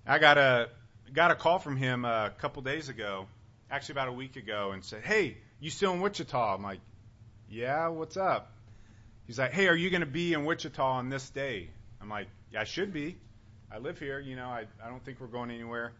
I 0.07 0.19
got 0.21 0.39
a 0.39 0.69
got 1.13 1.33
a 1.33 1.35
call 1.35 1.59
from 1.59 1.77
him 1.77 2.05
a 2.05 2.33
couple 2.39 2.63
days 2.63 2.89
ago, 2.89 3.27
actually 3.69 3.95
about 3.95 4.07
a 4.07 4.13
week 4.13 4.37
ago, 4.37 4.71
and 4.71 4.85
said, 4.85 5.03
"Hey, 5.03 5.39
you 5.59 5.71
still 5.71 5.93
in 5.93 6.01
Wichita?" 6.03 6.55
I'm 6.55 6.63
like, 6.63 6.79
"Yeah, 7.51 7.89
what's 7.89 8.17
up?" 8.17 8.53
He's 9.27 9.41
like, 9.41 9.51
"Hey, 9.51 9.67
are 9.67 9.75
you 9.75 9.91
going 9.91 10.03
to 10.03 10.07
be 10.07 10.35
in 10.35 10.45
Wichita 10.45 10.85
on 10.85 11.09
this 11.09 11.29
day?" 11.31 11.71
I'm 12.01 12.09
like, 12.09 12.29
"Yeah, 12.53 12.61
I 12.61 12.65
should 12.65 12.93
be. 12.93 13.19
I 13.73 13.79
live 13.79 13.99
here. 13.99 14.21
You 14.21 14.37
know, 14.37 14.47
I 14.47 14.67
I 14.81 14.89
don't 14.89 15.05
think 15.05 15.19
we're 15.19 15.27
going 15.27 15.51
anywhere." 15.51 15.95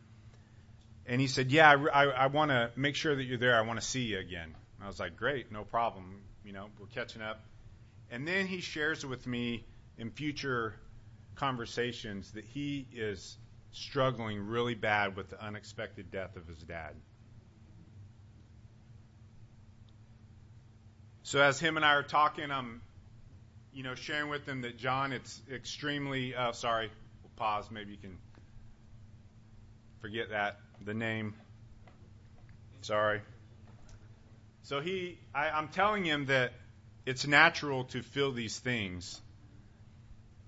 And 1.07 1.21
he 1.21 1.27
said, 1.27 1.51
"Yeah, 1.51 1.71
I, 1.71 2.05
I, 2.05 2.05
I 2.05 2.27
want 2.29 2.51
to 2.51 2.71
make 2.77 2.97
sure 2.97 3.15
that 3.15 3.25
you're 3.25 3.39
there. 3.39 3.57
I 3.57 3.63
want 3.63 3.81
to 3.81 3.87
see 3.87 4.03
you 4.03 4.19
again." 4.19 4.55
And 4.77 4.85
I 4.85 4.87
was 4.87 4.99
like, 4.99 5.17
"Great, 5.17 5.53
no 5.53 5.65
problem. 5.65 6.23
You 6.45 6.53
know, 6.53 6.69
we're 6.79 6.87
catching 6.87 7.23
up." 7.23 7.41
And 8.11 8.27
then 8.27 8.47
he 8.47 8.61
shares 8.61 9.05
with 9.05 9.27
me 9.27 9.65
in 9.99 10.11
future 10.11 10.75
conversations 11.37 12.33
that 12.33 12.45
he 12.45 12.87
is 12.93 13.37
struggling 13.73 14.47
really 14.47 14.75
bad 14.75 15.17
with 15.17 15.31
the 15.31 15.43
unexpected 15.43 16.11
death 16.11 16.37
of 16.37 16.47
his 16.47 16.59
dad. 16.59 16.95
So 21.25 21.41
as 21.41 21.59
him 21.59 21.77
and 21.77 21.85
I 21.85 21.95
are 21.95 22.03
talking, 22.03 22.51
I'm, 22.51 22.83
you 23.73 23.83
know, 23.83 23.95
sharing 23.95 24.29
with 24.29 24.47
him 24.47 24.61
that 24.63 24.79
John, 24.79 25.13
it's 25.13 25.43
extremely. 25.53 26.35
Uh, 26.35 26.53
sorry, 26.53 26.91
we'll 27.23 27.33
pause. 27.37 27.71
Maybe 27.71 27.93
you 27.93 27.99
can 27.99 28.19
forget 30.01 30.31
that 30.31 30.61
the 30.85 30.95
name. 30.95 31.35
Sorry. 32.83 33.21
So 34.63 34.81
he, 34.81 35.19
I, 35.35 35.51
I'm 35.51 35.69
telling 35.69 36.05
him 36.05 36.27
that 36.27 36.53
it's 37.07 37.27
natural 37.27 37.85
to 37.85 38.03
feel 38.03 38.33
these 38.33 38.59
things. 38.59 39.21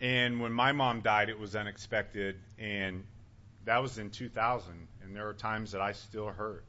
And 0.01 0.41
when 0.41 0.53
my 0.53 0.73
mom 0.73 1.01
died, 1.01 1.31
it 1.31 1.39
was 1.39 1.57
unexpected, 1.57 2.37
and 2.59 3.05
that 3.65 3.83
was 3.83 3.99
in 3.99 4.11
2000. 4.11 4.89
And 5.03 5.17
there 5.17 5.29
are 5.29 5.35
times 5.35 5.73
that 5.73 5.81
I 5.81 5.93
still 5.93 6.29
hurt. 6.29 6.65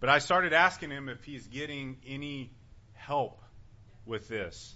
But 0.00 0.08
I 0.08 0.18
started 0.18 0.52
asking 0.52 0.90
him 0.90 1.08
if 1.08 1.22
he's 1.24 1.46
getting 1.46 1.96
any 2.06 2.50
help 2.94 3.40
with 4.04 4.28
this. 4.28 4.74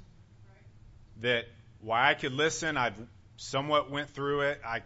That 1.21 1.47
why 1.81 2.09
I 2.11 2.15
could 2.15 2.33
listen, 2.33 2.77
I've 2.77 2.99
somewhat 3.37 3.91
went 3.91 4.11
through 4.11 4.43
it. 4.43 4.61
I 4.65 4.83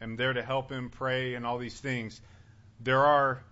am 0.00 0.16
there 0.16 0.32
to 0.32 0.42
help 0.42 0.70
him 0.70 0.90
pray 0.90 1.34
and 1.34 1.46
all 1.46 1.58
these 1.58 1.78
things. 1.78 2.20
There 2.80 3.04
are 3.04 3.42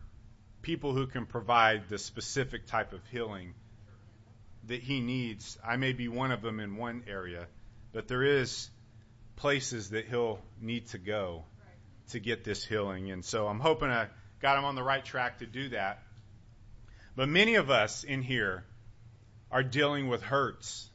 people 0.62 0.94
who 0.94 1.06
can 1.06 1.26
provide 1.26 1.88
the 1.88 1.98
specific 1.98 2.66
type 2.66 2.92
of 2.92 3.00
healing 3.10 3.54
that 4.66 4.80
he 4.80 5.00
needs. 5.00 5.58
I 5.64 5.76
may 5.76 5.92
be 5.92 6.08
one 6.08 6.30
of 6.30 6.42
them 6.42 6.60
in 6.60 6.76
one 6.76 7.04
area, 7.06 7.46
but 7.92 8.08
there 8.08 8.22
is 8.22 8.68
places 9.36 9.90
that 9.90 10.06
he'll 10.06 10.40
need 10.60 10.86
to 10.88 10.98
go 10.98 11.44
to 12.10 12.20
get 12.20 12.44
this 12.44 12.64
healing. 12.64 13.10
And 13.10 13.24
so 13.24 13.46
I'm 13.46 13.60
hoping 13.60 13.90
I 13.90 14.08
got 14.40 14.58
him 14.58 14.64
on 14.64 14.74
the 14.74 14.82
right 14.82 15.04
track 15.04 15.38
to 15.38 15.46
do 15.46 15.70
that. 15.70 16.02
But 17.16 17.28
many 17.28 17.54
of 17.54 17.70
us 17.70 18.04
in 18.04 18.22
here 18.22 18.64
are 19.50 19.62
dealing 19.62 20.08
with 20.08 20.22
hurts. 20.22 20.88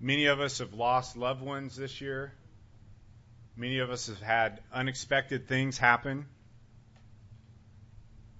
Many 0.00 0.26
of 0.26 0.40
us 0.40 0.58
have 0.58 0.74
lost 0.74 1.16
loved 1.16 1.42
ones 1.42 1.76
this 1.76 2.00
year. 2.00 2.32
Many 3.58 3.80
of 3.80 3.90
us 3.90 4.06
have 4.06 4.20
had 4.20 4.60
unexpected 4.72 5.48
things 5.48 5.78
happen. 5.78 6.26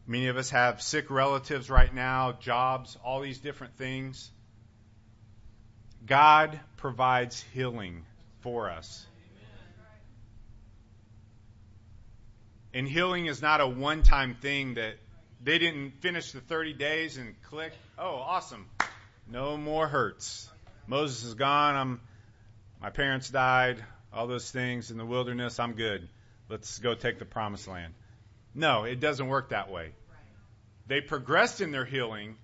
Many 0.06 0.28
of 0.28 0.36
us 0.36 0.50
have 0.50 0.80
sick 0.80 1.10
relatives 1.10 1.68
right 1.68 1.92
now, 1.92 2.38
jobs, 2.40 2.96
all 3.04 3.20
these 3.20 3.38
different 3.38 3.76
things. 3.76 4.30
God 6.06 6.60
provides 6.76 7.44
healing 7.52 8.06
for 8.42 8.70
us. 8.70 9.04
And 12.72 12.86
healing 12.86 13.26
is 13.26 13.42
not 13.42 13.60
a 13.60 13.66
one 13.66 14.04
time 14.04 14.36
thing 14.40 14.74
that 14.74 14.94
they 15.42 15.58
didn't 15.58 16.00
finish 16.00 16.30
the 16.30 16.40
30 16.40 16.74
days 16.74 17.16
and 17.16 17.34
click, 17.42 17.72
oh, 17.98 18.14
awesome. 18.14 18.66
No 19.28 19.56
more 19.56 19.88
hurts. 19.88 20.48
Moses 20.86 21.24
is 21.24 21.34
gone. 21.34 21.74
I'm, 21.74 22.00
my 22.80 22.90
parents 22.90 23.28
died. 23.30 23.82
All 24.12 24.26
those 24.26 24.50
things 24.50 24.90
in 24.90 24.98
the 24.98 25.04
wilderness. 25.04 25.58
I'm 25.58 25.74
good. 25.74 26.08
Let's 26.48 26.78
go 26.78 26.94
take 26.94 27.18
the 27.18 27.24
promised 27.24 27.68
land. 27.68 27.94
No, 28.54 28.84
it 28.84 29.00
doesn't 29.00 29.28
work 29.28 29.50
that 29.50 29.70
way. 29.70 29.92
They 30.86 31.00
progressed 31.02 31.60
in 31.60 31.70
their 31.70 31.84
healing, 31.84 32.36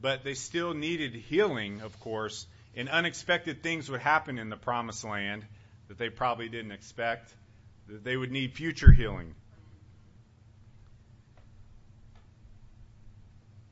but 0.00 0.24
they 0.24 0.34
still 0.34 0.74
needed 0.74 1.14
healing, 1.14 1.80
of 1.82 1.98
course, 2.00 2.46
and 2.74 2.88
unexpected 2.88 3.62
things 3.62 3.88
would 3.88 4.00
happen 4.00 4.38
in 4.38 4.48
the 4.48 4.56
promised 4.56 5.04
land 5.04 5.44
that 5.88 5.98
they 5.98 6.10
probably 6.10 6.48
didn't 6.48 6.72
expect, 6.72 7.32
that 7.88 8.02
they 8.02 8.16
would 8.16 8.32
need 8.32 8.54
future 8.54 8.90
healing. 8.90 9.34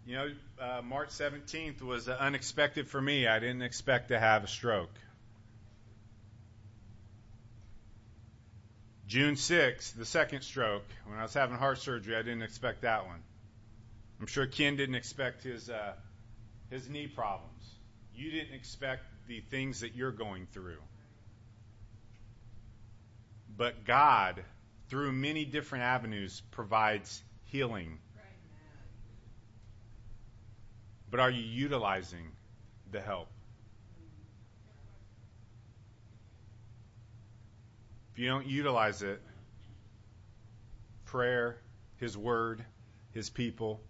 You 0.07 0.15
know, 0.15 0.31
uh, 0.61 0.83
March 0.83 1.11
17th 1.11 1.81
was 1.83 2.09
unexpected 2.09 2.89
for 2.89 3.01
me. 3.01 3.27
I 3.27 3.39
didn't 3.39 3.63
expect 3.63 4.09
to 4.09 4.19
have 4.19 4.45
a 4.45 4.49
stroke. 4.49 4.91
June 9.13 9.35
6th, 9.35 9.95
the 9.95 10.07
second 10.07 10.41
stroke, 10.41 10.87
when 11.05 11.19
I 11.19 11.23
was 11.23 11.35
having 11.35 11.59
heart 11.59 11.77
surgery, 11.77 12.17
I 12.17 12.23
didn't 12.23 12.41
expect 12.41 12.81
that 12.81 13.05
one. 13.05 13.23
I'm 14.19 14.27
sure 14.27 14.47
Ken 14.47 14.77
didn't 14.77 14.95
expect 14.95 15.43
his 15.43 15.69
uh, 15.69 15.93
his 16.71 16.89
knee 16.89 17.09
problems. 17.09 17.75
You 18.15 18.31
didn't 18.31 18.55
expect 18.55 19.03
the 19.29 19.41
things 19.41 19.81
that 19.81 19.95
you're 19.95 20.13
going 20.13 20.47
through. 20.53 20.81
But 23.55 23.85
God, 23.85 24.43
through 24.89 25.13
many 25.13 25.45
different 25.45 25.85
avenues, 25.85 26.41
provides 26.51 27.23
healing 27.45 27.99
But 31.11 31.21
are 31.21 31.31
you 31.31 31.43
utilizing 31.43 32.33
the 32.91 33.03
help? 33.03 33.29
You 38.23 38.29
don't 38.29 38.47
utilize 38.47 39.03
it, 39.03 39.21
prayer, 41.07 41.59
His 41.97 42.17
Word, 42.17 42.65
His 43.11 43.29
people, 43.29 43.81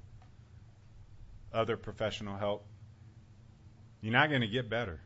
other 1.52 1.76
professional 1.76 2.38
help, 2.38 2.64
you're 4.00 4.14
not 4.14 4.30
going 4.30 4.40
to 4.40 4.48
get 4.48 4.70
better. 4.70 5.00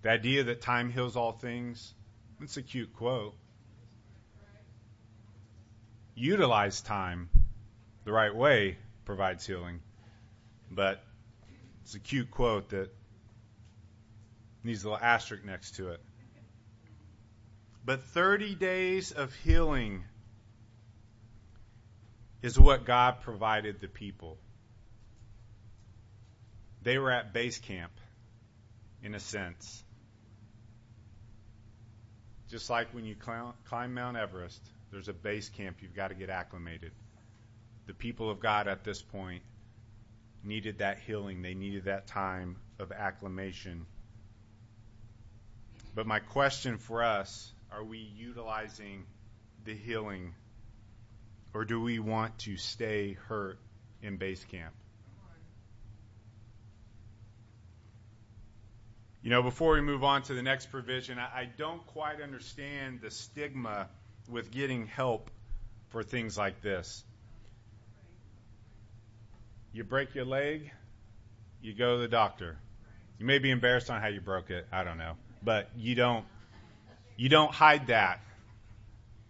The 0.00 0.08
idea 0.08 0.44
that 0.44 0.62
time 0.62 0.90
heals 0.90 1.14
all 1.14 1.32
things, 1.32 1.92
it's 2.40 2.56
a 2.56 2.62
cute 2.62 2.94
quote. 2.94 3.34
Utilize 6.14 6.80
time 6.80 7.28
the 8.04 8.12
right 8.12 8.34
way 8.34 8.78
provides 9.04 9.46
healing. 9.46 9.80
But 10.70 11.02
it's 11.82 11.94
a 11.94 12.00
cute 12.00 12.30
quote 12.30 12.70
that 12.70 12.90
needs 14.64 14.84
a 14.84 14.90
little 14.90 15.04
asterisk 15.04 15.44
next 15.44 15.76
to 15.76 15.90
it. 15.90 16.00
But 17.84 18.02
30 18.02 18.54
days 18.54 19.12
of 19.12 19.34
healing 19.34 20.04
is 22.42 22.58
what 22.58 22.84
God 22.84 23.20
provided 23.22 23.80
the 23.80 23.88
people. 23.88 24.38
They 26.82 26.98
were 26.98 27.10
at 27.10 27.32
base 27.32 27.58
camp, 27.58 27.92
in 29.02 29.14
a 29.14 29.20
sense. 29.20 29.82
Just 32.50 32.68
like 32.70 32.92
when 32.94 33.04
you 33.04 33.14
climb 33.64 33.94
Mount 33.94 34.16
Everest, 34.16 34.60
there's 34.90 35.08
a 35.08 35.12
base 35.12 35.48
camp 35.50 35.78
you've 35.80 35.94
got 35.94 36.08
to 36.08 36.14
get 36.14 36.30
acclimated. 36.30 36.92
The 37.86 37.94
people 37.94 38.30
of 38.30 38.40
God 38.40 38.66
at 38.68 38.84
this 38.84 39.00
point 39.00 39.42
needed 40.42 40.78
that 40.78 40.98
healing. 40.98 41.42
They 41.42 41.54
needed 41.54 41.84
that 41.84 42.06
time 42.06 42.56
of 42.78 42.92
acclimation. 42.92 43.86
But 45.94 46.06
my 46.06 46.18
question 46.20 46.78
for 46.78 47.02
us 47.02 47.52
are 47.72 47.84
we 47.84 47.98
utilizing 47.98 49.04
the 49.64 49.74
healing 49.74 50.34
or 51.54 51.64
do 51.64 51.80
we 51.80 51.98
want 51.98 52.38
to 52.38 52.56
stay 52.56 53.12
hurt 53.12 53.58
in 54.02 54.16
base 54.16 54.44
camp? 54.44 54.74
You 59.22 59.28
know, 59.28 59.42
before 59.42 59.74
we 59.74 59.82
move 59.82 60.02
on 60.02 60.22
to 60.22 60.34
the 60.34 60.42
next 60.42 60.70
provision, 60.70 61.18
I, 61.18 61.46
don't 61.58 61.86
quite 61.88 62.22
understand 62.22 63.00
the 63.02 63.10
stigma 63.10 63.88
with 64.28 64.50
getting 64.50 64.86
help 64.86 65.30
for 65.88 66.02
things 66.02 66.38
like 66.38 66.62
this. 66.62 67.04
You 69.74 69.84
break 69.84 70.14
your 70.14 70.24
leg, 70.24 70.70
you 71.60 71.74
go 71.74 71.96
to 71.96 72.00
the 72.00 72.08
doctor. 72.08 72.56
You 73.18 73.26
may 73.26 73.38
be 73.38 73.50
embarrassed 73.50 73.90
on 73.90 74.00
how 74.00 74.08
you 74.08 74.22
broke 74.22 74.48
it. 74.48 74.66
I 74.72 74.84
don't 74.84 74.96
know, 74.96 75.16
but 75.42 75.68
you 75.76 75.94
don't 75.94 76.24
you 77.20 77.28
don't 77.28 77.52
hide 77.52 77.88
that. 77.88 78.18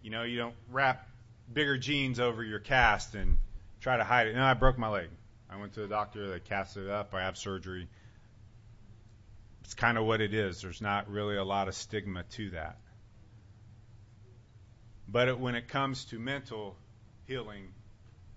You 0.01 0.11
know, 0.11 0.23
you 0.23 0.37
don't 0.37 0.55
wrap 0.69 1.05
bigger 1.51 1.77
jeans 1.77 2.21
over 2.21 2.41
your 2.41 2.59
cast 2.59 3.15
and 3.15 3.37
try 3.81 3.97
to 3.97 4.05
hide 4.05 4.27
it. 4.27 4.35
No, 4.35 4.45
I 4.45 4.53
broke 4.53 4.77
my 4.77 4.87
leg. 4.87 5.09
I 5.49 5.59
went 5.59 5.73
to 5.73 5.81
the 5.81 5.89
doctor. 5.89 6.29
They 6.29 6.39
casted 6.39 6.85
it 6.85 6.89
up. 6.89 7.13
I 7.13 7.23
have 7.23 7.37
surgery. 7.37 7.89
It's 9.65 9.73
kind 9.73 9.97
of 9.97 10.05
what 10.05 10.21
it 10.21 10.33
is. 10.33 10.61
There's 10.61 10.79
not 10.79 11.09
really 11.09 11.35
a 11.35 11.43
lot 11.43 11.67
of 11.67 11.75
stigma 11.75 12.23
to 12.23 12.51
that. 12.51 12.77
But 15.09 15.27
it, 15.27 15.37
when 15.37 15.55
it 15.55 15.67
comes 15.67 16.05
to 16.05 16.17
mental 16.17 16.77
healing, 17.27 17.73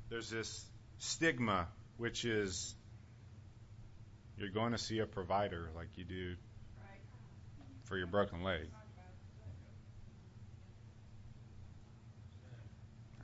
there's 0.08 0.30
this 0.30 0.64
stigma 0.98 1.68
which 1.96 2.24
is 2.24 2.74
you're 4.36 4.50
going 4.50 4.72
to 4.72 4.78
see 4.78 4.98
a 4.98 5.06
provider 5.06 5.70
like 5.76 5.90
you 5.94 6.02
do 6.02 6.34
for 7.84 7.96
your 7.96 8.08
broken 8.08 8.42
leg. 8.42 8.66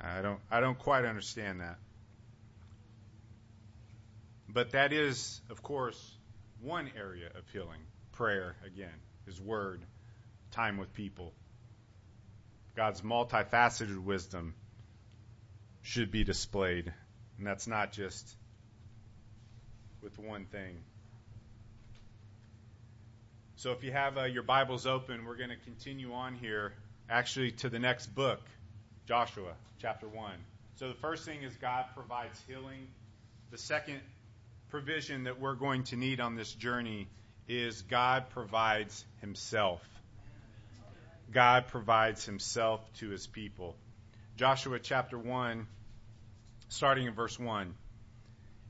I 0.00 0.22
don't 0.22 0.40
I 0.50 0.60
don't 0.60 0.78
quite 0.78 1.04
understand 1.04 1.60
that. 1.60 1.78
But 4.48 4.72
that 4.72 4.92
is, 4.92 5.40
of 5.48 5.62
course, 5.62 6.16
one 6.60 6.90
area 6.96 7.28
of 7.36 7.48
healing. 7.52 7.80
Prayer, 8.12 8.56
again, 8.66 8.88
His 9.26 9.40
Word, 9.40 9.80
time 10.50 10.76
with 10.76 10.92
people. 10.92 11.32
God's 12.74 13.02
multifaceted 13.02 14.02
wisdom 14.02 14.54
should 15.82 16.10
be 16.10 16.24
displayed. 16.24 16.92
And 17.38 17.46
that's 17.46 17.66
not 17.66 17.92
just 17.92 18.36
with 20.02 20.18
one 20.18 20.46
thing. 20.46 20.76
So 23.56 23.72
if 23.72 23.84
you 23.84 23.92
have 23.92 24.16
uh, 24.16 24.24
your 24.24 24.42
Bibles 24.42 24.86
open, 24.86 25.26
we're 25.26 25.36
going 25.36 25.50
to 25.50 25.56
continue 25.56 26.12
on 26.12 26.34
here, 26.34 26.72
actually, 27.08 27.52
to 27.52 27.68
the 27.68 27.78
next 27.78 28.06
book, 28.06 28.40
Joshua, 29.10 29.54
chapter 29.82 30.06
1. 30.06 30.30
So 30.76 30.86
the 30.86 30.94
first 30.94 31.24
thing 31.24 31.42
is 31.42 31.52
God 31.56 31.86
provides 31.96 32.40
healing. 32.46 32.86
The 33.50 33.58
second 33.58 33.98
provision 34.68 35.24
that 35.24 35.40
we're 35.40 35.56
going 35.56 35.82
to 35.86 35.96
need 35.96 36.20
on 36.20 36.36
this 36.36 36.52
journey 36.52 37.08
is 37.48 37.82
God 37.82 38.30
provides 38.30 39.04
Himself. 39.20 39.82
God 41.32 41.66
provides 41.66 42.24
Himself 42.24 42.80
to 42.98 43.08
His 43.08 43.26
people. 43.26 43.74
Joshua 44.36 44.78
chapter 44.78 45.18
1, 45.18 45.66
starting 46.68 47.08
in 47.08 47.12
verse 47.12 47.36
1. 47.36 47.74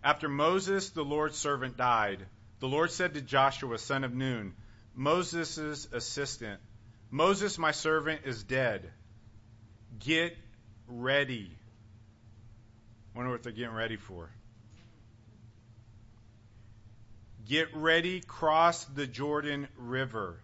After 0.03 0.31
Moses, 0.31 0.89
the 0.89 1.05
Lord's 1.05 1.37
servant, 1.37 1.77
died, 1.77 2.25
the 2.61 2.69
Lord 2.69 2.91
said 2.91 3.13
to 3.13 3.21
Joshua, 3.21 3.77
son 3.77 4.05
of 4.05 4.15
Nun, 4.15 4.55
Moses' 4.95 5.87
assistant, 5.93 6.61
Moses, 7.11 7.59
my 7.59 7.73
servant, 7.73 8.23
is 8.25 8.43
dead. 8.43 8.91
Get 10.01 10.37
ready. 10.89 11.51
Wonder 13.15 13.31
what 13.31 13.43
they're 13.43 13.53
getting 13.53 13.75
ready 13.75 13.97
for. 13.97 14.31
Get 17.47 17.75
ready, 17.77 18.21
cross 18.21 18.85
the 18.85 19.07
Jordan 19.07 19.69
River. 19.77 20.39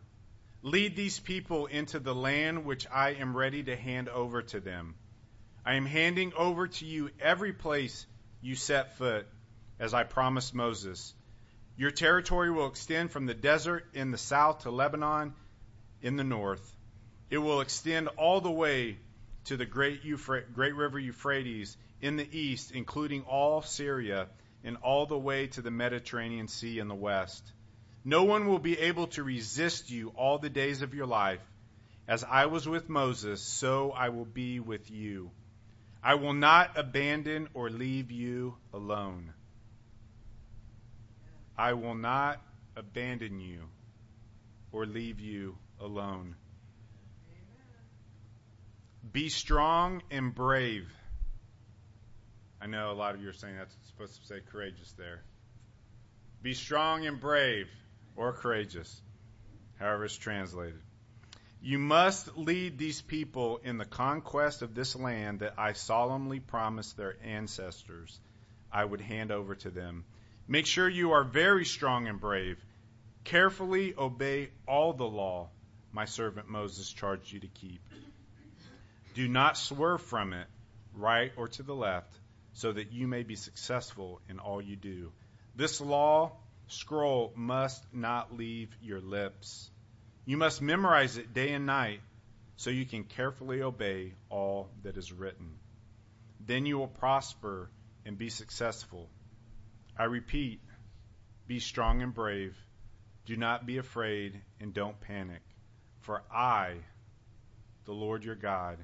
Lead 0.62 0.94
these 0.94 1.18
people 1.18 1.66
into 1.66 1.98
the 1.98 2.14
land 2.14 2.64
which 2.64 2.86
I 2.92 3.10
am 3.10 3.36
ready 3.36 3.62
to 3.62 3.76
hand 3.76 4.08
over 4.08 4.42
to 4.42 4.60
them. 4.60 4.94
I 5.64 5.74
am 5.74 5.86
handing 5.86 6.32
over 6.34 6.68
to 6.68 6.84
you 6.84 7.10
every 7.20 7.52
place 7.52 8.06
you 8.42 8.56
set 8.56 8.98
foot, 8.98 9.26
as 9.78 9.94
I 9.94 10.04
promised 10.04 10.54
Moses. 10.54 11.14
Your 11.78 11.90
territory 11.90 12.50
will 12.50 12.66
extend 12.66 13.10
from 13.10 13.26
the 13.26 13.34
desert 13.34 13.86
in 13.94 14.10
the 14.10 14.18
south 14.18 14.60
to 14.60 14.70
Lebanon 14.70 15.34
in 16.02 16.16
the 16.16 16.24
north. 16.24 16.76
It 17.30 17.38
will 17.38 17.60
extend 17.60 18.08
all 18.16 18.40
the 18.40 18.50
way 18.50 18.98
to 19.46 19.56
the 19.56 19.66
great, 19.66 20.04
Euphra- 20.04 20.52
great 20.52 20.74
river 20.74 20.98
Euphrates 20.98 21.76
in 22.00 22.16
the 22.16 22.38
east, 22.38 22.72
including 22.72 23.22
all 23.22 23.62
Syria, 23.62 24.28
and 24.64 24.76
all 24.78 25.06
the 25.06 25.18
way 25.18 25.46
to 25.48 25.62
the 25.62 25.70
Mediterranean 25.70 26.48
Sea 26.48 26.78
in 26.78 26.88
the 26.88 26.94
west. 26.94 27.52
No 28.04 28.24
one 28.24 28.46
will 28.46 28.58
be 28.58 28.78
able 28.78 29.08
to 29.08 29.22
resist 29.22 29.90
you 29.90 30.12
all 30.16 30.38
the 30.38 30.50
days 30.50 30.82
of 30.82 30.94
your 30.94 31.06
life. 31.06 31.40
As 32.08 32.22
I 32.22 32.46
was 32.46 32.68
with 32.68 32.88
Moses, 32.88 33.42
so 33.42 33.90
I 33.90 34.10
will 34.10 34.24
be 34.24 34.60
with 34.60 34.90
you. 34.90 35.30
I 36.02 36.14
will 36.14 36.34
not 36.34 36.78
abandon 36.78 37.48
or 37.52 37.68
leave 37.68 38.12
you 38.12 38.56
alone. 38.72 39.32
I 41.58 41.72
will 41.72 41.96
not 41.96 42.40
abandon 42.76 43.40
you 43.40 43.62
or 44.70 44.86
leave 44.86 45.18
you 45.18 45.56
alone. 45.80 46.36
Be 49.16 49.30
strong 49.30 50.02
and 50.10 50.34
brave. 50.34 50.94
I 52.60 52.66
know 52.66 52.90
a 52.90 52.92
lot 52.92 53.14
of 53.14 53.22
you 53.22 53.30
are 53.30 53.32
saying 53.32 53.56
that's 53.56 53.74
supposed 53.86 54.20
to 54.20 54.26
say 54.26 54.40
courageous 54.52 54.92
there. 54.98 55.22
Be 56.42 56.52
strong 56.52 57.06
and 57.06 57.18
brave 57.18 57.66
or 58.14 58.34
courageous, 58.34 59.00
however 59.78 60.04
it's 60.04 60.18
translated. 60.18 60.82
You 61.62 61.78
must 61.78 62.36
lead 62.36 62.76
these 62.76 63.00
people 63.00 63.58
in 63.64 63.78
the 63.78 63.86
conquest 63.86 64.60
of 64.60 64.74
this 64.74 64.94
land 64.94 65.40
that 65.40 65.54
I 65.56 65.72
solemnly 65.72 66.38
promised 66.38 66.98
their 66.98 67.16
ancestors 67.24 68.20
I 68.70 68.84
would 68.84 69.00
hand 69.00 69.30
over 69.30 69.54
to 69.54 69.70
them. 69.70 70.04
Make 70.46 70.66
sure 70.66 70.90
you 70.90 71.12
are 71.12 71.24
very 71.24 71.64
strong 71.64 72.06
and 72.06 72.20
brave. 72.20 72.62
Carefully 73.24 73.94
obey 73.96 74.50
all 74.68 74.92
the 74.92 75.08
law 75.08 75.48
my 75.96 76.04
servant 76.04 76.46
Moses 76.46 76.92
charged 76.92 77.32
you 77.32 77.40
to 77.40 77.46
keep. 77.46 77.80
Do 79.16 79.26
not 79.26 79.56
swerve 79.56 80.02
from 80.02 80.34
it, 80.34 80.46
right 80.92 81.32
or 81.38 81.48
to 81.48 81.62
the 81.62 81.74
left, 81.74 82.14
so 82.52 82.70
that 82.70 82.92
you 82.92 83.08
may 83.08 83.22
be 83.22 83.34
successful 83.34 84.20
in 84.28 84.38
all 84.38 84.60
you 84.60 84.76
do. 84.76 85.10
This 85.54 85.80
law 85.80 86.32
scroll 86.68 87.32
must 87.34 87.82
not 87.94 88.36
leave 88.36 88.68
your 88.82 89.00
lips. 89.00 89.70
You 90.26 90.36
must 90.36 90.60
memorize 90.60 91.16
it 91.16 91.32
day 91.32 91.54
and 91.54 91.64
night 91.64 92.02
so 92.56 92.68
you 92.68 92.84
can 92.84 93.04
carefully 93.04 93.62
obey 93.62 94.12
all 94.28 94.68
that 94.82 94.98
is 94.98 95.10
written. 95.10 95.60
Then 96.38 96.66
you 96.66 96.76
will 96.76 96.86
prosper 96.86 97.70
and 98.04 98.18
be 98.18 98.28
successful. 98.28 99.08
I 99.98 100.04
repeat, 100.04 100.60
be 101.46 101.58
strong 101.58 102.02
and 102.02 102.12
brave. 102.12 102.54
Do 103.24 103.38
not 103.38 103.64
be 103.64 103.78
afraid 103.78 104.42
and 104.60 104.74
don't 104.74 105.00
panic, 105.00 105.40
for 106.00 106.22
I, 106.30 106.74
the 107.86 107.94
Lord 107.94 108.22
your 108.22 108.34
God, 108.34 108.76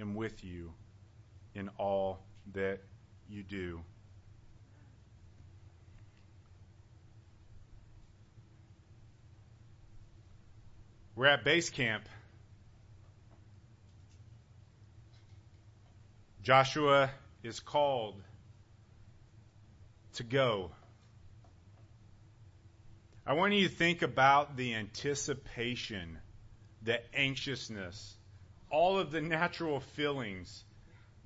am 0.00 0.14
with 0.14 0.44
you 0.44 0.72
in 1.54 1.68
all 1.78 2.20
that 2.52 2.80
you 3.28 3.42
do. 3.42 3.80
We're 11.14 11.26
at 11.26 11.44
base 11.44 11.70
camp. 11.70 12.08
Joshua 16.42 17.10
is 17.42 17.60
called 17.60 18.14
to 20.14 20.22
go. 20.22 20.70
I 23.26 23.34
want 23.34 23.52
you 23.52 23.68
to 23.68 23.74
think 23.74 24.02
about 24.02 24.56
the 24.56 24.74
anticipation, 24.74 26.18
the 26.82 27.00
anxiousness, 27.14 28.16
all 28.70 28.98
of 28.98 29.10
the 29.10 29.20
natural 29.20 29.80
feelings 29.80 30.64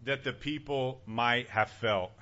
that 0.04 0.24
the 0.24 0.32
people 0.32 1.00
might 1.06 1.48
have 1.48 1.70
felt. 1.70 2.12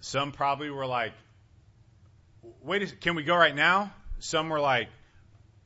Some 0.00 0.32
probably 0.32 0.70
were 0.70 0.86
like, 0.86 1.12
wait, 2.62 3.00
can 3.00 3.14
we 3.14 3.22
go 3.22 3.36
right 3.36 3.54
now? 3.54 3.92
Some 4.18 4.48
were 4.48 4.60
like, 4.60 4.88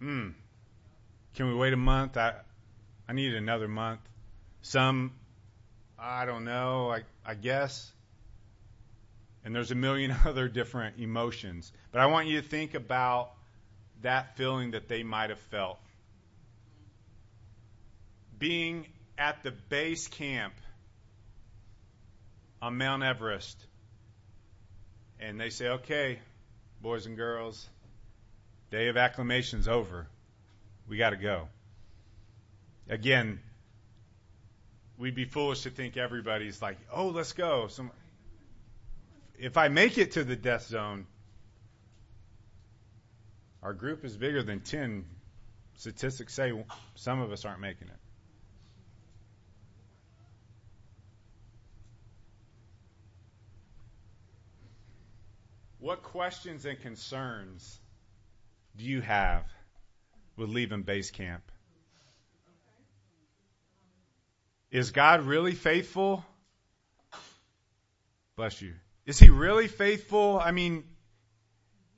hmm, 0.01 0.31
can 1.35 1.49
we 1.49 1.55
wait 1.55 1.73
a 1.73 1.77
month? 1.77 2.17
I, 2.17 2.35
I 3.09 3.13
need 3.13 3.35
another 3.35 3.69
month. 3.69 4.01
Some 4.63 5.13
I 5.99 6.27
don't 6.27 6.45
know, 6.45 6.91
I, 6.91 7.03
I 7.25 7.35
guess. 7.35 7.91
And 9.45 9.55
there's 9.55 9.71
a 9.71 9.75
million 9.75 10.15
other 10.25 10.49
different 10.49 10.99
emotions. 10.99 11.73
But 11.93 12.01
I 12.01 12.07
want 12.07 12.29
you 12.29 12.41
to 12.41 12.47
think 12.47 12.75
about 12.75 13.33
that 14.05 14.37
feeling 14.37 14.73
that 14.73 14.87
they 14.87 15.03
might 15.03 15.31
have 15.31 15.41
felt. 15.51 15.79
Being 18.39 18.87
at 19.19 19.43
the 19.43 19.51
base 19.51 20.09
camp 20.09 20.55
on 22.61 22.77
Mount 22.77 23.03
Everest, 23.03 23.59
and 25.19 25.41
they 25.41 25.49
say, 25.49 25.69
okay, 25.69 26.19
boys 26.83 27.07
and 27.07 27.17
girls, 27.17 27.67
day 28.71 28.89
of 28.89 28.97
acclamation's 28.97 29.69
over. 29.69 30.07
We 30.87 30.99
got 30.99 31.11
to 31.11 31.17
go. 31.17 31.49
Again, 32.89 33.41
we'd 34.99 35.15
be 35.15 35.25
foolish 35.25 35.63
to 35.63 35.71
think 35.71 35.97
everybody's 35.97 36.61
like, 36.61 36.77
oh, 36.93 37.09
let's 37.09 37.33
go. 37.33 37.69
Some, 37.69 37.91
if 39.39 39.57
I 39.57 39.69
make 39.69 39.97
it 39.97 40.13
to 40.13 40.25
the 40.25 40.37
death 40.37 40.67
zone, 40.67 41.07
our 43.65 43.73
group 43.73 44.05
is 44.05 44.15
bigger 44.17 44.43
than 44.43 44.61
10. 44.61 45.07
Statistics 45.77 46.35
say 46.35 46.53
some 46.95 47.21
of 47.21 47.33
us 47.33 47.45
aren't 47.47 47.61
making 47.61 47.89
it. 47.89 47.97
What 55.79 56.03
questions 56.03 56.65
and 56.65 56.81
concerns 56.81 57.81
do 58.77 58.85
you 58.85 59.01
have 59.01 59.45
with 60.37 60.51
leaving 60.51 60.83
base 60.83 61.11
camp? 61.11 61.43
Is 64.71 64.91
God 64.91 65.23
really 65.23 65.55
faithful? 65.55 66.25
Bless 68.37 68.61
you. 68.61 68.75
Is 69.07 69.19
he 69.19 69.31
really 69.31 69.69
faithful? 69.69 70.41
I 70.43 70.51
mean, 70.53 70.85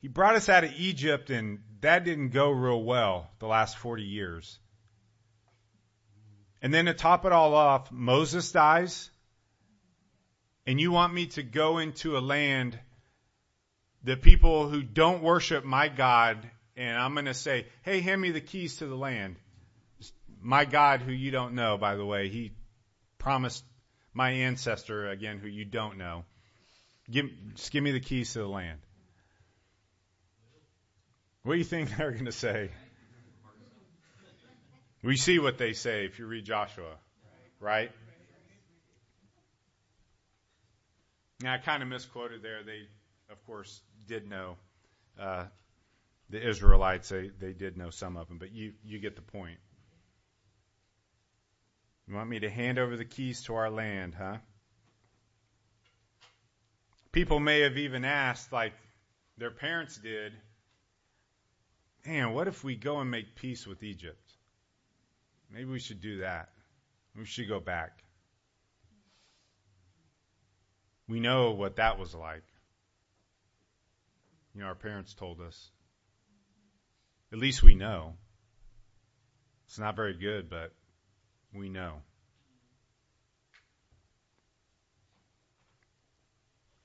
he 0.06 0.08
brought 0.08 0.36
us 0.36 0.48
out 0.48 0.62
of 0.62 0.70
Egypt 0.78 1.30
and 1.30 1.58
that 1.80 2.04
didn't 2.04 2.28
go 2.28 2.48
real 2.48 2.80
well 2.80 3.28
the 3.40 3.48
last 3.48 3.76
40 3.76 4.04
years. 4.04 4.56
And 6.62 6.72
then 6.72 6.84
to 6.84 6.94
top 6.94 7.24
it 7.24 7.32
all 7.32 7.54
off, 7.54 7.90
Moses 7.90 8.52
dies. 8.52 9.10
And 10.64 10.80
you 10.80 10.92
want 10.92 11.12
me 11.12 11.26
to 11.26 11.42
go 11.42 11.78
into 11.78 12.16
a 12.16 12.20
land 12.20 12.78
that 14.04 14.22
people 14.22 14.68
who 14.68 14.84
don't 14.84 15.24
worship 15.24 15.64
my 15.64 15.88
God, 15.88 16.38
and 16.76 16.96
I'm 16.96 17.14
going 17.14 17.24
to 17.24 17.34
say, 17.34 17.66
hey, 17.82 17.98
hand 17.98 18.20
me 18.20 18.30
the 18.30 18.40
keys 18.40 18.76
to 18.76 18.86
the 18.86 18.94
land. 18.94 19.34
My 20.40 20.66
God, 20.66 21.00
who 21.00 21.10
you 21.10 21.32
don't 21.32 21.56
know, 21.56 21.78
by 21.78 21.96
the 21.96 22.06
way, 22.06 22.28
he 22.28 22.52
promised 23.18 23.64
my 24.14 24.30
ancestor, 24.30 25.10
again, 25.10 25.40
who 25.40 25.48
you 25.48 25.64
don't 25.64 25.98
know. 25.98 26.24
Give, 27.10 27.26
just 27.56 27.72
give 27.72 27.82
me 27.82 27.90
the 27.90 27.98
keys 27.98 28.34
to 28.34 28.38
the 28.38 28.48
land. 28.48 28.78
What 31.46 31.52
do 31.52 31.58
you 31.58 31.64
think 31.64 31.96
they're 31.96 32.10
going 32.10 32.24
to 32.24 32.32
say? 32.32 32.70
We 35.04 35.16
see 35.16 35.38
what 35.38 35.58
they 35.58 35.74
say 35.74 36.04
if 36.04 36.18
you 36.18 36.26
read 36.26 36.44
Joshua, 36.44 36.96
right? 37.60 37.92
Now, 41.40 41.54
I 41.54 41.58
kind 41.58 41.84
of 41.84 41.88
misquoted 41.88 42.42
there. 42.42 42.64
They, 42.64 42.80
of 43.30 43.46
course, 43.46 43.80
did 44.08 44.28
know. 44.28 44.56
Uh, 45.16 45.44
the 46.30 46.44
Israelites, 46.44 47.10
they, 47.10 47.30
they 47.38 47.52
did 47.52 47.76
know 47.76 47.90
some 47.90 48.16
of 48.16 48.26
them, 48.26 48.38
but 48.38 48.50
you, 48.50 48.72
you 48.84 48.98
get 48.98 49.14
the 49.14 49.22
point. 49.22 49.58
You 52.08 52.16
want 52.16 52.28
me 52.28 52.40
to 52.40 52.50
hand 52.50 52.80
over 52.80 52.96
the 52.96 53.04
keys 53.04 53.44
to 53.44 53.54
our 53.54 53.70
land, 53.70 54.16
huh? 54.18 54.38
People 57.12 57.38
may 57.38 57.60
have 57.60 57.78
even 57.78 58.04
asked, 58.04 58.52
like 58.52 58.72
their 59.38 59.52
parents 59.52 59.96
did, 59.96 60.32
man, 62.06 62.32
what 62.32 62.48
if 62.48 62.62
we 62.62 62.76
go 62.76 63.00
and 63.00 63.10
make 63.10 63.34
peace 63.34 63.66
with 63.66 63.82
Egypt? 63.82 64.32
Maybe 65.50 65.70
we 65.70 65.78
should 65.78 66.00
do 66.00 66.18
that. 66.18 66.50
We 67.16 67.24
should 67.24 67.48
go 67.48 67.60
back. 67.60 68.02
We 71.08 71.20
know 71.20 71.52
what 71.52 71.76
that 71.76 71.98
was 71.98 72.14
like. 72.14 72.44
You 74.54 74.60
know, 74.60 74.66
our 74.66 74.74
parents 74.74 75.14
told 75.14 75.40
us. 75.40 75.70
At 77.32 77.38
least 77.38 77.62
we 77.62 77.74
know. 77.74 78.14
It's 79.66 79.78
not 79.78 79.96
very 79.96 80.14
good, 80.14 80.48
but 80.48 80.72
we 81.54 81.68
know. 81.68 81.94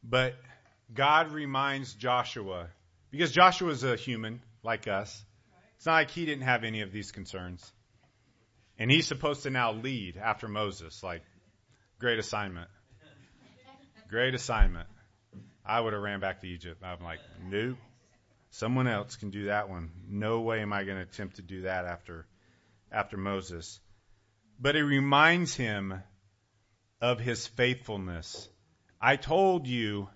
But 0.04 0.36
God 0.94 1.32
reminds 1.32 1.94
Joshua, 1.94 2.68
because 3.12 3.32
Joshua 3.32 3.70
is 3.70 3.84
a 3.84 3.96
human 3.96 4.42
like 4.64 4.88
us. 4.88 5.24
It's 5.78 5.86
not 5.86 5.94
like 5.94 6.12
he 6.12 6.26
didn't 6.26 6.44
have 6.44 6.64
any 6.64 6.82
of 6.82 6.92
these 6.92 7.12
concerns. 7.12 7.72
And 8.78 8.90
he's 8.90 9.08
supposed 9.08 9.44
to 9.44 9.50
now 9.50 9.74
lead 9.74 10.18
after 10.18 10.48
Moses, 10.48 11.04
like, 11.04 11.24
great 12.00 12.20
assignment. 12.20 12.70
Great 14.10 14.34
assignment. 14.34 14.88
I 15.66 15.80
would 15.80 15.94
have 15.94 16.02
ran 16.02 16.20
back 16.20 16.42
to 16.42 16.48
Egypt. 16.48 16.84
I'm 16.84 17.04
like, 17.04 17.20
nope. 17.44 17.78
Someone 18.50 18.88
else 18.88 19.16
can 19.16 19.30
do 19.30 19.46
that 19.46 19.70
one. 19.70 19.92
No 20.08 20.42
way 20.42 20.62
am 20.62 20.74
I 20.74 20.84
going 20.84 20.98
to 20.98 21.04
attempt 21.04 21.38
to 21.38 21.42
do 21.42 21.62
that 21.62 21.86
after 21.86 22.26
after 22.92 23.18
Moses. 23.18 23.80
But 24.60 24.76
it 24.76 24.84
reminds 24.84 25.56
him 25.56 26.04
of 27.00 27.20
his 27.20 27.48
faithfulness. 27.48 28.50
I 29.00 29.16
told 29.16 29.68
you, 29.68 30.10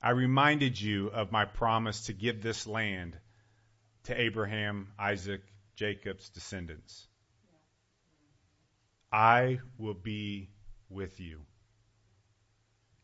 I 0.00 0.10
reminded 0.10 0.80
you 0.80 1.08
of 1.08 1.32
my 1.32 1.44
promise 1.44 2.06
to 2.06 2.12
give 2.12 2.40
this 2.40 2.66
land 2.66 3.16
to 4.08 4.18
Abraham, 4.18 4.88
Isaac, 4.98 5.42
Jacob's 5.76 6.30
descendants. 6.30 7.06
I 9.12 9.58
will 9.76 9.92
be 9.92 10.48
with 10.88 11.20
you. 11.20 11.40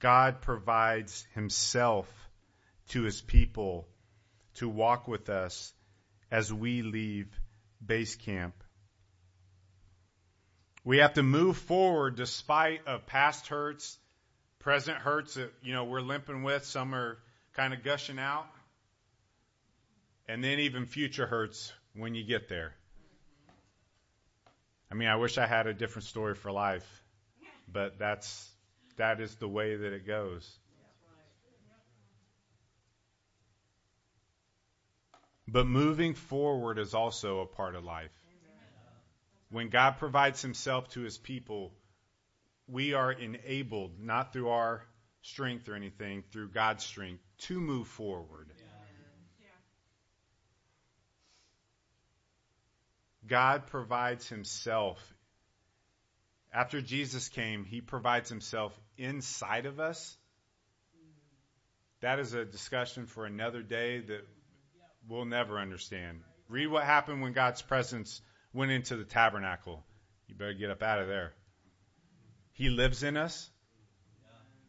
God 0.00 0.40
provides 0.40 1.26
himself 1.34 2.10
to 2.88 3.02
his 3.02 3.20
people 3.20 3.86
to 4.54 4.66
walk 4.66 5.06
with 5.06 5.28
us 5.28 5.74
as 6.30 6.50
we 6.50 6.80
leave 6.80 7.28
base 7.84 8.16
camp. 8.16 8.54
We 10.84 10.98
have 10.98 11.14
to 11.14 11.22
move 11.22 11.58
forward 11.58 12.16
despite 12.16 12.86
of 12.86 13.04
past 13.04 13.48
hurts, 13.48 13.98
present 14.58 14.96
hurts 14.96 15.34
that 15.34 15.52
you 15.62 15.74
know 15.74 15.84
we're 15.84 16.00
limping 16.00 16.44
with, 16.44 16.64
some 16.64 16.94
are 16.94 17.18
kind 17.52 17.74
of 17.74 17.84
gushing 17.84 18.18
out, 18.18 18.46
and 20.28 20.42
then 20.42 20.58
even 20.60 20.86
future 20.86 21.26
hurts 21.26 21.72
when 21.94 22.14
you 22.14 22.24
get 22.24 22.48
there. 22.48 22.74
I 24.90 24.94
mean, 24.94 25.08
I 25.08 25.16
wish 25.16 25.38
I 25.38 25.46
had 25.46 25.66
a 25.66 25.74
different 25.74 26.04
story 26.04 26.34
for 26.34 26.52
life, 26.52 26.86
but 27.70 27.98
that's 27.98 28.50
that 28.96 29.20
is 29.20 29.34
the 29.36 29.48
way 29.48 29.76
that 29.76 29.92
it 29.92 30.06
goes. 30.06 30.48
But 35.46 35.66
moving 35.66 36.14
forward 36.14 36.78
is 36.78 36.94
also 36.94 37.40
a 37.40 37.46
part 37.46 37.74
of 37.74 37.84
life. 37.84 38.12
When 39.50 39.68
God 39.68 39.98
provides 39.98 40.40
Himself 40.40 40.88
to 40.90 41.00
His 41.00 41.18
people, 41.18 41.72
we 42.66 42.94
are 42.94 43.12
enabled, 43.12 44.00
not 44.00 44.32
through 44.32 44.48
our 44.48 44.82
strength 45.22 45.68
or 45.68 45.74
anything, 45.74 46.24
through 46.32 46.48
God's 46.48 46.84
strength, 46.84 47.22
to 47.38 47.60
move 47.60 47.88
forward. 47.88 48.48
God 53.26 53.66
provides 53.66 54.28
Himself. 54.28 54.98
After 56.52 56.80
Jesus 56.80 57.28
came, 57.28 57.64
He 57.64 57.80
provides 57.80 58.28
Himself 58.28 58.78
inside 58.96 59.66
of 59.66 59.80
us. 59.80 60.16
That 62.00 62.18
is 62.18 62.34
a 62.34 62.44
discussion 62.44 63.06
for 63.06 63.24
another 63.24 63.62
day 63.62 64.00
that 64.00 64.26
we'll 65.08 65.24
never 65.24 65.58
understand. 65.58 66.20
Read 66.48 66.66
what 66.66 66.84
happened 66.84 67.22
when 67.22 67.32
God's 67.32 67.62
presence 67.62 68.20
went 68.52 68.70
into 68.70 68.96
the 68.96 69.04
tabernacle. 69.04 69.82
You 70.28 70.34
better 70.34 70.52
get 70.52 70.70
up 70.70 70.82
out 70.82 71.00
of 71.00 71.08
there. 71.08 71.32
He 72.52 72.68
lives 72.68 73.02
in 73.02 73.16
us. 73.16 73.50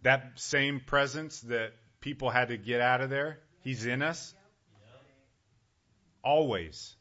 That 0.02 0.34
same 0.36 0.80
presence 0.80 1.41
that 1.41 1.74
people 2.00 2.30
had 2.30 2.50
to 2.50 2.58
get 2.58 2.80
out 2.82 3.02
of 3.02 3.10
there, 3.10 3.39
He's 3.63 3.86
in 3.86 4.02
us. 4.02 4.34
Always. 6.24 6.96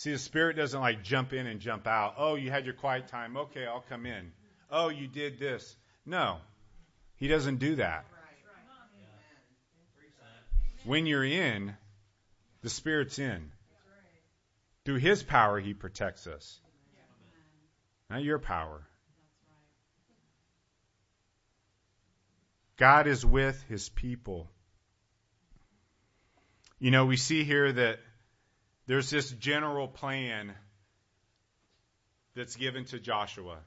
See, 0.00 0.12
the 0.12 0.18
Spirit 0.18 0.56
doesn't 0.56 0.80
like 0.80 1.02
jump 1.04 1.34
in 1.34 1.46
and 1.46 1.60
jump 1.60 1.86
out. 1.86 2.14
Oh, 2.16 2.34
you 2.34 2.50
had 2.50 2.64
your 2.64 2.72
quiet 2.72 3.08
time. 3.08 3.36
Okay, 3.36 3.66
I'll 3.66 3.84
come 3.86 4.06
in. 4.06 4.32
Oh, 4.70 4.88
you 4.88 5.06
did 5.06 5.38
this. 5.38 5.76
No, 6.06 6.38
He 7.16 7.28
doesn't 7.28 7.58
do 7.58 7.74
that. 7.74 8.06
When 10.84 11.04
you're 11.04 11.22
in, 11.22 11.76
the 12.62 12.70
Spirit's 12.70 13.18
in. 13.18 13.52
Through 14.86 15.00
His 15.00 15.22
power, 15.22 15.60
He 15.60 15.74
protects 15.74 16.26
us. 16.26 16.58
Not 18.08 18.22
your 18.22 18.38
power. 18.38 18.80
God 22.78 23.06
is 23.06 23.22
with 23.22 23.62
His 23.68 23.90
people. 23.90 24.48
You 26.78 26.90
know, 26.90 27.04
we 27.04 27.18
see 27.18 27.44
here 27.44 27.70
that 27.70 27.98
there's 28.90 29.08
this 29.08 29.30
general 29.30 29.86
plan 29.86 30.52
that's 32.34 32.56
given 32.56 32.86
to 32.86 32.98
Joshua. 32.98 33.52
It 33.52 33.60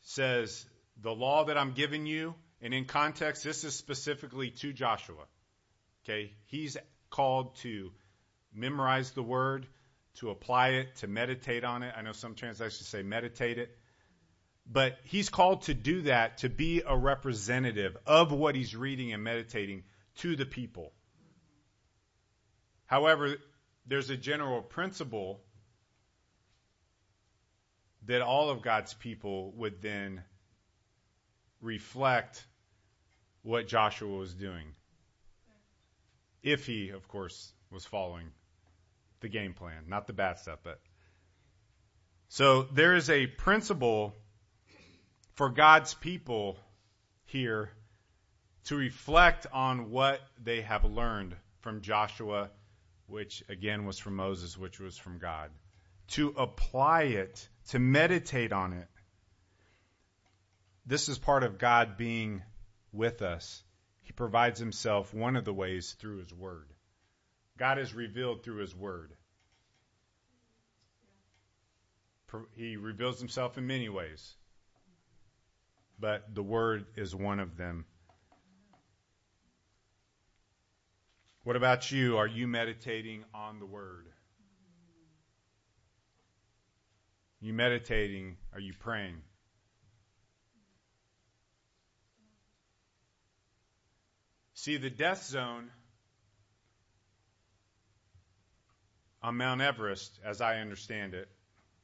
says, 0.00 0.64
the 1.02 1.10
law 1.10 1.44
that 1.44 1.58
I'm 1.58 1.72
giving 1.72 2.06
you, 2.06 2.34
and 2.62 2.72
in 2.72 2.86
context, 2.86 3.44
this 3.44 3.62
is 3.62 3.74
specifically 3.74 4.52
to 4.52 4.72
Joshua. 4.72 5.26
Okay? 6.02 6.32
He's 6.46 6.78
called 7.10 7.56
to 7.56 7.90
memorize 8.54 9.10
the 9.10 9.22
word, 9.22 9.66
to 10.14 10.30
apply 10.30 10.68
it, 10.68 10.96
to 10.96 11.06
meditate 11.06 11.62
on 11.62 11.82
it. 11.82 11.92
I 11.94 12.00
know 12.00 12.12
some 12.12 12.34
translations 12.34 12.88
say 12.88 13.02
meditate 13.02 13.58
it. 13.58 13.76
But 14.66 14.96
he's 15.04 15.28
called 15.28 15.64
to 15.64 15.74
do 15.74 16.00
that, 16.02 16.38
to 16.38 16.48
be 16.48 16.82
a 16.86 16.96
representative 16.96 17.98
of 18.06 18.32
what 18.32 18.54
he's 18.54 18.74
reading 18.74 19.12
and 19.12 19.22
meditating 19.22 19.82
to 20.20 20.36
the 20.36 20.46
people. 20.46 20.94
However, 22.86 23.36
there's 23.86 24.10
a 24.10 24.16
general 24.16 24.62
principle 24.62 25.40
that 28.06 28.22
all 28.22 28.50
of 28.50 28.62
God's 28.62 28.94
people 28.94 29.52
would 29.56 29.80
then 29.80 30.22
reflect 31.60 32.44
what 33.42 33.66
Joshua 33.66 34.16
was 34.16 34.34
doing. 34.34 34.66
If 36.42 36.66
he, 36.66 36.90
of 36.90 37.08
course, 37.08 37.52
was 37.70 37.84
following 37.84 38.26
the 39.20 39.28
game 39.28 39.54
plan, 39.54 39.84
not 39.88 40.06
the 40.06 40.12
bad 40.12 40.38
stuff, 40.38 40.58
but 40.62 40.80
so 42.28 42.64
there 42.64 42.94
is 42.94 43.08
a 43.10 43.26
principle 43.26 44.14
for 45.34 45.48
God's 45.50 45.94
people 45.94 46.58
here 47.26 47.70
to 48.64 48.76
reflect 48.76 49.46
on 49.52 49.90
what 49.90 50.20
they 50.42 50.62
have 50.62 50.84
learned 50.84 51.36
from 51.60 51.80
Joshua, 51.80 52.50
which 53.06 53.42
again 53.48 53.84
was 53.86 53.98
from 53.98 54.16
Moses, 54.16 54.56
which 54.56 54.80
was 54.80 54.96
from 54.96 55.18
God, 55.18 55.50
to 56.08 56.28
apply 56.36 57.02
it, 57.02 57.48
to 57.68 57.78
meditate 57.78 58.52
on 58.52 58.72
it. 58.72 58.88
This 60.86 61.08
is 61.08 61.18
part 61.18 61.44
of 61.44 61.58
God 61.58 61.96
being 61.96 62.42
with 62.92 63.22
us. 63.22 63.62
He 64.02 64.12
provides 64.12 64.60
himself 64.60 65.14
one 65.14 65.36
of 65.36 65.44
the 65.44 65.54
ways 65.54 65.92
through 65.98 66.18
his 66.18 66.32
word. 66.32 66.68
God 67.56 67.78
is 67.78 67.94
revealed 67.94 68.42
through 68.42 68.60
his 68.60 68.74
word. 68.74 69.12
He 72.56 72.76
reveals 72.76 73.20
himself 73.20 73.56
in 73.58 73.66
many 73.66 73.88
ways. 73.88 74.34
but 75.98 76.34
the 76.34 76.42
Word 76.42 76.86
is 76.96 77.14
one 77.14 77.40
of 77.40 77.56
them. 77.56 77.86
What 81.44 81.56
about 81.56 81.92
you? 81.92 82.16
Are 82.16 82.26
you 82.26 82.48
meditating 82.48 83.22
on 83.34 83.58
the 83.58 83.66
Word? 83.66 84.06
You 87.38 87.52
meditating? 87.52 88.38
Are 88.54 88.60
you 88.60 88.72
praying? 88.72 89.16
See, 94.54 94.78
the 94.78 94.88
death 94.88 95.26
zone 95.26 95.68
on 99.22 99.36
Mount 99.36 99.60
Everest, 99.60 100.18
as 100.24 100.40
I 100.40 100.60
understand 100.60 101.12
it, 101.12 101.28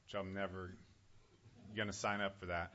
which 0.06 0.18
I'm 0.18 0.32
never 0.32 0.74
going 1.76 1.88
to 1.88 1.92
sign 1.92 2.22
up 2.22 2.40
for 2.40 2.46
that. 2.46 2.72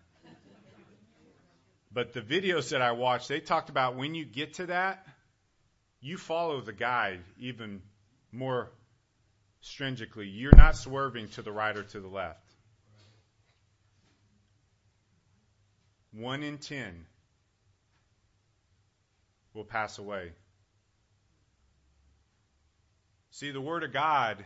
But 1.92 2.14
the 2.14 2.22
videos 2.22 2.70
that 2.70 2.84
I 2.84 2.92
watched, 2.92 3.28
they 3.28 3.40
talked 3.40 3.70
about 3.70 3.96
when 3.96 4.14
you 4.14 4.24
get 4.24 4.56
to 4.56 4.68
that, 4.68 5.08
you 6.06 6.20
follow 6.20 6.62
the 6.62 6.72
guide 6.72 7.20
even 7.40 7.82
more 8.32 8.70
stringently. 9.62 10.28
You're 10.28 10.56
not 10.56 10.78
swerving 10.78 11.30
to 11.30 11.42
the 11.42 11.52
right 11.52 11.76
or 11.76 11.82
to 11.82 12.00
the 12.00 12.08
left. 12.08 12.46
One 16.12 16.44
in 16.44 16.60
ten 16.60 17.08
will 19.56 19.64
pass 19.64 19.98
away. 19.98 20.34
See, 23.32 23.50
the 23.50 23.60
Word 23.60 23.84
of 23.84 23.92
God, 23.92 24.46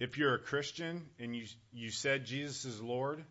if 0.00 0.16
you're 0.16 0.34
a 0.34 0.38
Christian 0.38 1.04
and 1.18 1.36
you, 1.36 1.44
you 1.74 1.90
said 1.90 2.24
Jesus 2.24 2.64
is 2.64 2.80
Lord, 2.80 3.22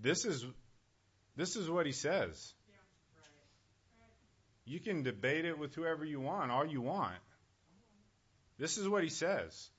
this 0.00 0.24
is, 0.24 0.46
this 1.38 1.54
is 1.54 1.70
what 1.70 1.86
He 1.86 1.92
says. 1.92 2.52
You 4.64 4.80
can 4.80 5.04
debate 5.04 5.44
it 5.44 5.56
with 5.56 5.74
whoever 5.74 6.04
you 6.04 6.20
want, 6.20 6.50
all 6.50 6.66
you 6.66 6.82
want. 6.82 7.14
This 8.58 8.76
is 8.76 8.88
what 8.88 9.04
He 9.04 9.08
says. 9.08 9.70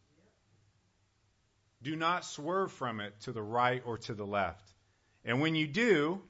Do 1.84 1.98
not 1.98 2.24
swerve 2.24 2.72
from 2.72 3.02
it 3.02 3.14
to 3.22 3.34
the 3.34 3.42
right 3.42 3.84
or 3.86 3.98
to 3.98 4.14
the 4.14 4.26
left. 4.26 4.64
And 5.26 5.42
when 5.42 5.54
you 5.54 5.68
do, 5.68 6.22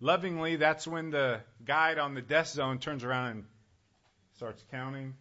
lovingly, 0.00 0.56
that's 0.56 0.84
when 0.86 1.10
the 1.10 1.40
guide 1.64 1.98
on 1.98 2.14
the 2.14 2.22
death 2.22 2.48
zone 2.48 2.80
turns 2.80 3.04
around 3.04 3.30
and 3.30 3.44
starts 4.34 4.64
counting. 4.72 5.14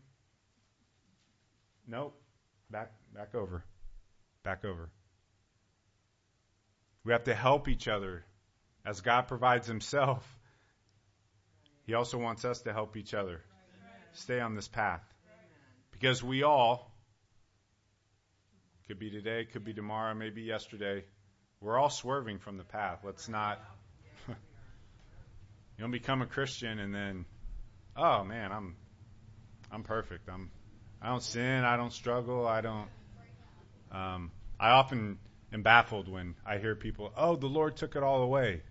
Nope. 1.88 2.20
Back 2.72 2.92
back 3.14 3.36
over. 3.36 3.64
Back 4.44 4.66
over. 4.66 4.90
We 7.04 7.12
have 7.12 7.26
to 7.26 7.36
help 7.36 7.68
each 7.68 7.88
other. 7.88 8.26
As 8.86 9.02
God 9.02 9.28
provides 9.28 9.68
himself, 9.68 10.28
he 11.86 11.94
also 11.94 12.18
wants 12.18 12.44
us 12.44 12.62
to 12.64 12.74
help 12.74 12.98
each 12.98 13.14
other. 13.14 13.42
Stay 14.14 14.40
on 14.40 14.56
this 14.56 14.68
path. 14.68 15.02
Because 15.92 16.22
we 16.22 16.44
all 16.44 16.92
could 18.88 19.00
be 19.00 19.10
today, 19.10 19.46
could 19.46 19.64
be 19.64 19.74
tomorrow, 19.74 20.14
maybe 20.14 20.42
yesterday 20.42 21.04
we're 21.62 21.78
all 21.78 21.90
swerving 21.90 22.40
from 22.40 22.58
the 22.58 22.64
path. 22.66 23.00
Let's 23.06 23.30
not. 23.30 23.60
you 24.28 24.36
don't 25.80 25.92
become 25.92 26.22
a 26.22 26.26
Christian 26.26 26.78
and 26.80 26.94
then, 26.94 27.26
oh 27.96 28.24
man, 28.26 28.52
I'm, 28.52 28.76
I'm 29.72 29.84
perfect. 29.84 30.28
I'm, 30.30 30.52
I 31.02 31.08
don't 31.08 31.24
sin. 31.24 31.64
I 31.64 31.78
don't 31.78 31.94
struggle. 31.94 32.46
I 32.46 32.62
don't. 32.62 32.90
Um, 33.92 34.32
I 34.60 34.72
often 34.72 35.20
am 35.54 35.62
baffled 35.62 36.10
when 36.10 36.36
I 36.46 36.58
hear 36.58 36.76
people, 36.76 37.14
oh, 37.16 37.36
the 37.36 37.48
Lord 37.48 37.78
took 37.78 37.96
it 37.96 38.04
all 38.04 38.24
away. 38.24 38.62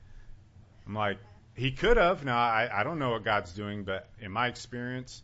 I'm 0.87 0.95
like, 0.95 1.19
He 1.55 1.73
could 1.73 1.97
have. 1.97 2.25
Now 2.25 2.39
I, 2.39 2.69
I 2.73 2.83
don't 2.83 2.99
know 2.99 3.11
what 3.11 3.25
God's 3.25 3.53
doing, 3.53 3.85
but 3.85 4.09
in 4.21 4.33
my 4.33 4.49
experience, 4.49 5.23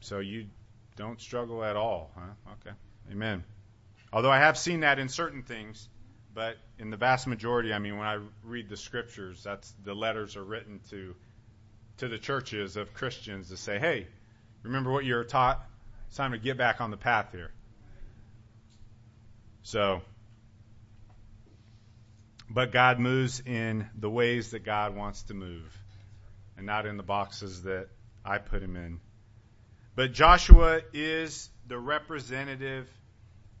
so 0.00 0.18
you 0.18 0.46
don't 0.96 1.20
struggle 1.20 1.64
at 1.64 1.76
all, 1.76 2.10
huh? 2.14 2.52
Okay, 2.52 2.76
Amen. 3.10 3.44
Although 4.12 4.30
I 4.30 4.38
have 4.38 4.56
seen 4.56 4.80
that 4.80 4.98
in 4.98 5.08
certain 5.08 5.42
things, 5.42 5.88
but 6.34 6.56
in 6.78 6.90
the 6.90 6.96
vast 6.96 7.26
majority, 7.26 7.72
I 7.72 7.78
mean, 7.78 7.98
when 7.98 8.06
I 8.06 8.18
read 8.42 8.68
the 8.68 8.76
scriptures, 8.76 9.42
that's 9.42 9.74
the 9.84 9.94
letters 9.94 10.36
are 10.36 10.44
written 10.44 10.80
to 10.90 11.14
to 11.98 12.08
the 12.08 12.18
churches 12.18 12.76
of 12.76 12.94
Christians 12.94 13.48
to 13.48 13.56
say, 13.56 13.78
"Hey, 13.78 14.06
remember 14.62 14.90
what 14.92 15.04
you 15.04 15.14
were 15.14 15.24
taught? 15.24 15.64
It's 16.06 16.16
time 16.16 16.32
to 16.32 16.38
get 16.38 16.56
back 16.56 16.80
on 16.80 16.90
the 16.90 16.96
path 16.96 17.32
here." 17.32 17.50
So, 19.62 20.00
but 22.50 22.72
God 22.72 22.98
moves 22.98 23.40
in 23.44 23.88
the 23.98 24.10
ways 24.10 24.52
that 24.52 24.64
God 24.64 24.96
wants 24.96 25.22
to 25.24 25.34
move, 25.34 25.76
and 26.56 26.66
not 26.66 26.86
in 26.86 26.96
the 26.96 27.02
boxes 27.02 27.62
that 27.62 27.88
I 28.24 28.38
put 28.38 28.62
him 28.62 28.76
in. 28.76 29.00
But 29.94 30.12
Joshua 30.12 30.80
is 30.92 31.50
the 31.66 31.78
representative 31.78 32.88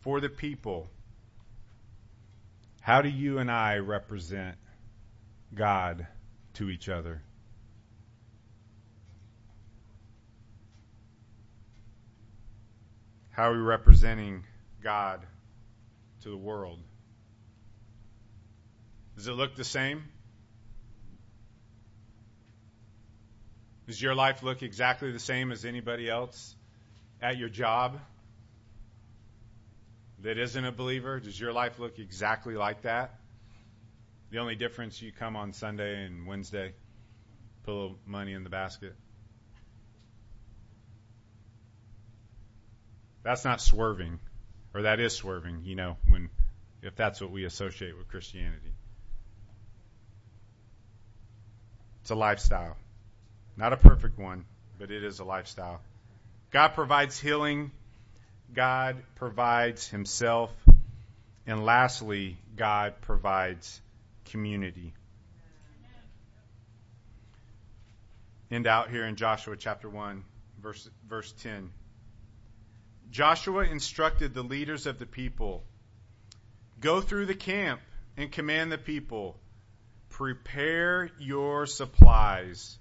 for 0.00 0.20
the 0.20 0.28
people. 0.28 0.88
How 2.80 3.02
do 3.02 3.08
you 3.08 3.38
and 3.38 3.50
I 3.50 3.78
represent 3.78 4.56
God 5.54 6.06
to 6.54 6.70
each 6.70 6.88
other? 6.88 7.20
How 13.30 13.50
are 13.50 13.52
we 13.52 13.58
representing 13.58 14.44
God 14.82 15.20
to 16.22 16.30
the 16.30 16.36
world? 16.36 16.80
Does 19.18 19.28
it 19.28 19.32
look 19.32 19.54
the 19.54 19.64
same? 19.64 20.04
Does 23.86 24.00
your 24.00 24.14
life 24.14 24.42
look 24.42 24.62
exactly 24.62 25.12
the 25.12 25.18
same 25.18 25.52
as 25.52 25.66
anybody 25.66 26.08
else 26.08 26.56
at 27.20 27.36
your 27.36 27.50
job? 27.50 28.00
that 30.22 30.38
isn't 30.38 30.64
a 30.64 30.72
believer? 30.72 31.20
Does 31.20 31.38
your 31.38 31.52
life 31.52 31.78
look 31.78 31.98
exactly 31.98 32.54
like 32.54 32.82
that? 32.82 33.14
The 34.30 34.38
only 34.38 34.56
difference 34.56 35.00
you 35.00 35.12
come 35.12 35.36
on 35.36 35.52
Sunday 35.52 36.04
and 36.04 36.26
Wednesday, 36.26 36.74
put 37.64 37.72
a 37.72 37.74
little 37.74 37.98
money 38.04 38.32
in 38.32 38.44
the 38.44 38.50
basket. 38.50 38.94
That's 43.22 43.44
not 43.44 43.60
swerving, 43.60 44.18
or 44.74 44.82
that 44.82 45.00
is 45.00 45.14
swerving, 45.14 45.62
you 45.64 45.76
know, 45.76 45.96
when 46.08 46.30
if 46.82 46.94
that's 46.94 47.20
what 47.20 47.30
we 47.30 47.44
associate 47.44 47.96
with 47.96 48.08
Christianity. 48.08 48.67
It's 52.08 52.12
a 52.12 52.14
lifestyle. 52.14 52.74
Not 53.54 53.74
a 53.74 53.76
perfect 53.76 54.18
one, 54.18 54.46
but 54.78 54.90
it 54.90 55.04
is 55.04 55.18
a 55.18 55.24
lifestyle. 55.24 55.82
God 56.50 56.68
provides 56.68 57.20
healing 57.20 57.70
God 58.54 58.96
provides 59.16 59.86
himself. 59.86 60.50
And 61.46 61.66
lastly, 61.66 62.38
God 62.56 62.94
provides 63.02 63.82
community. 64.24 64.94
End 68.50 68.66
out 68.66 68.88
here 68.88 69.04
in 69.04 69.16
Joshua 69.16 69.58
chapter 69.58 69.90
1, 69.90 70.24
verse, 70.62 70.88
verse 71.06 71.30
10. 71.42 71.70
Joshua 73.10 73.64
instructed 73.64 74.32
the 74.32 74.42
leaders 74.42 74.86
of 74.86 74.98
the 74.98 75.04
people 75.04 75.62
Go 76.80 77.02
through 77.02 77.26
the 77.26 77.34
camp 77.34 77.82
and 78.16 78.32
command 78.32 78.72
the 78.72 78.78
people, 78.78 79.38
prepare 80.18 81.08
your 81.20 81.64
supplies, 81.64 82.76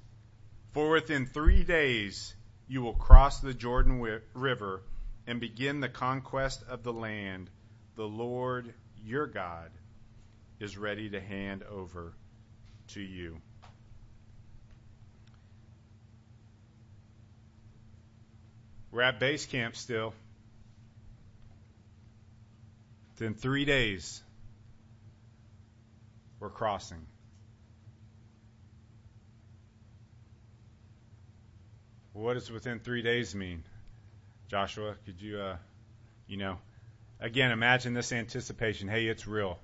for 0.71 0.89
within 0.89 1.27
three 1.27 1.63
days 1.63 2.33
you 2.67 2.81
will 2.81 2.95
cross 2.95 3.41
the 3.41 3.53
Jordan 3.53 4.01
River 4.33 4.81
and 5.27 5.39
begin 5.39 5.79
the 5.79 5.87
conquest 5.87 6.63
of 6.67 6.81
the 6.81 6.91
land 6.91 7.51
the 7.95 8.07
Lord 8.07 8.73
your 9.05 9.27
God 9.27 9.69
is 10.59 10.79
ready 10.79 11.11
to 11.11 11.21
hand 11.21 11.61
over 11.61 12.11
to 12.87 13.01
you. 13.01 13.37
We're 18.89 19.03
at 19.03 19.19
base 19.19 19.45
camp 19.45 19.75
still. 19.75 20.15
Within 23.13 23.35
three 23.35 23.65
days, 23.65 24.23
we're 26.39 26.49
crossing. 26.49 27.05
What 32.17 32.33
does 32.33 32.49
within 32.49 32.79
three 32.79 33.03
days 33.03 33.35
mean? 33.35 33.63
Joshua, 34.47 34.95
could 35.05 35.21
you, 35.21 35.39
uh, 35.39 35.57
you 36.25 36.37
know, 36.37 36.57
again, 37.19 37.51
imagine 37.51 37.93
this 37.93 38.11
anticipation. 38.11 38.87
Hey, 38.87 39.05
it's 39.05 39.27
real. 39.27 39.59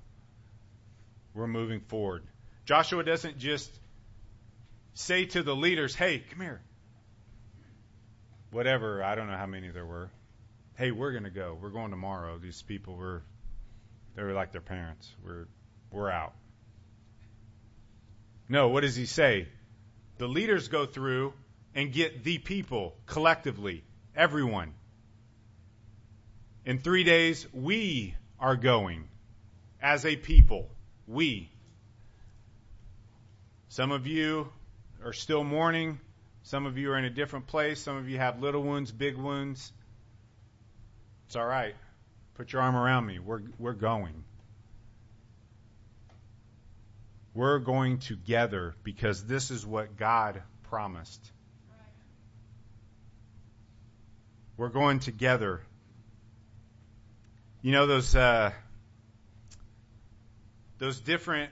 We're 1.33 1.47
moving 1.47 1.79
forward. 1.79 2.21
Joshua 2.65 3.03
doesn't 3.03 3.39
just 3.39 3.71
say 4.93 5.25
to 5.25 5.41
the 5.41 5.55
leaders, 5.55 5.95
hey, 5.95 6.23
come 6.29 6.41
here. 6.41 6.61
Whatever, 8.51 9.03
I 9.03 9.15
don't 9.15 9.25
know 9.25 9.37
how 9.37 9.47
many 9.47 9.69
there 9.69 9.85
were. 9.85 10.11
hey, 10.75 10.91
we're 10.91 11.11
going 11.11 11.23
to 11.23 11.31
go. 11.31 11.57
We're 11.59 11.71
going 11.71 11.89
tomorrow. 11.89 12.37
These 12.37 12.61
people 12.61 12.95
were, 12.95 13.23
they 14.15 14.21
were 14.21 14.33
like 14.33 14.51
their 14.51 14.61
parents. 14.61 15.11
We're, 15.25 15.47
we're 15.91 16.11
out. 16.11 16.35
No, 18.47 18.67
what 18.67 18.81
does 18.81 18.95
he 18.95 19.07
say? 19.07 19.47
The 20.19 20.27
leaders 20.27 20.67
go 20.67 20.85
through 20.85 21.33
and 21.75 21.91
get 21.91 22.23
the 22.23 22.37
people 22.37 22.95
collectively, 23.05 23.83
everyone. 24.15 24.73
In 26.65 26.79
three 26.79 27.03
days, 27.03 27.45
we 27.53 28.15
are 28.39 28.55
going 28.55 29.07
as 29.81 30.05
a 30.05 30.15
people. 30.15 30.69
We. 31.07 31.49
Some 33.69 33.91
of 33.91 34.07
you 34.07 34.49
are 35.03 35.13
still 35.13 35.43
mourning. 35.43 35.99
Some 36.43 36.65
of 36.65 36.77
you 36.77 36.91
are 36.91 36.97
in 36.97 37.05
a 37.05 37.09
different 37.09 37.47
place. 37.47 37.81
Some 37.81 37.97
of 37.97 38.09
you 38.09 38.17
have 38.17 38.41
little 38.41 38.61
wounds, 38.61 38.91
big 38.91 39.17
wounds. 39.17 39.71
It's 41.25 41.35
all 41.35 41.45
right. 41.45 41.75
Put 42.35 42.53
your 42.53 42.61
arm 42.61 42.75
around 42.75 43.05
me. 43.05 43.19
We're, 43.19 43.41
we're 43.59 43.73
going. 43.73 44.23
We're 47.33 47.59
going 47.59 47.99
together 47.99 48.75
because 48.83 49.25
this 49.25 49.51
is 49.51 49.65
what 49.65 49.97
God 49.97 50.41
promised. 50.63 51.32
We're 54.57 54.69
going 54.69 54.99
together. 54.99 55.61
You 57.61 57.71
know 57.71 57.87
those 57.87 58.15
uh, 58.15 58.51
those 60.77 60.99
different 60.99 61.51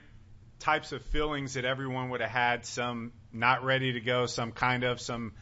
types 0.58 0.92
of 0.92 1.02
feelings 1.06 1.54
that 1.54 1.64
everyone 1.64 2.10
would 2.10 2.20
have 2.20 2.30
had. 2.30 2.64
Some 2.64 3.12
not 3.32 3.64
ready 3.64 3.94
to 3.94 4.00
go. 4.00 4.26
Some 4.26 4.52
kind 4.52 4.84
of. 4.84 5.00
Some 5.00 5.32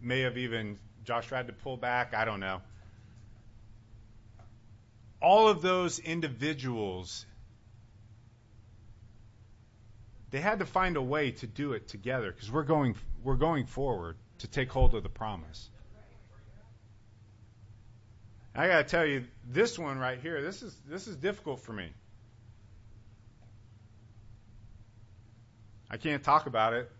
may 0.00 0.20
have 0.20 0.36
even 0.36 0.78
Josh 1.04 1.26
tried 1.26 1.46
to 1.46 1.52
pull 1.52 1.76
back. 1.76 2.14
I 2.14 2.24
don't 2.24 2.40
know. 2.40 2.60
All 5.20 5.48
of 5.48 5.62
those 5.62 5.98
individuals 5.98 7.24
they 10.34 10.40
had 10.40 10.58
to 10.58 10.66
find 10.66 10.96
a 10.96 11.02
way 11.02 11.30
to 11.30 11.46
do 11.46 11.74
it 11.74 11.86
together 11.86 12.32
because 12.32 12.50
we're 12.50 12.64
going 12.64 12.96
we're 13.22 13.36
going 13.36 13.66
forward 13.66 14.16
to 14.38 14.48
take 14.48 14.68
hold 14.68 14.92
of 14.96 15.04
the 15.04 15.08
promise. 15.08 15.70
I 18.56 18.68
got 18.68 18.78
to 18.78 18.84
tell 18.84 19.04
you, 19.04 19.24
this 19.48 19.78
one 19.78 19.98
right 19.98 20.18
here, 20.20 20.40
this 20.40 20.62
is 20.62 20.74
this 20.88 21.08
is 21.08 21.16
difficult 21.16 21.60
for 21.60 21.72
me. 21.72 21.88
I 25.90 25.96
can't 25.96 26.22
talk 26.22 26.46
about 26.46 26.72
it 26.72 26.90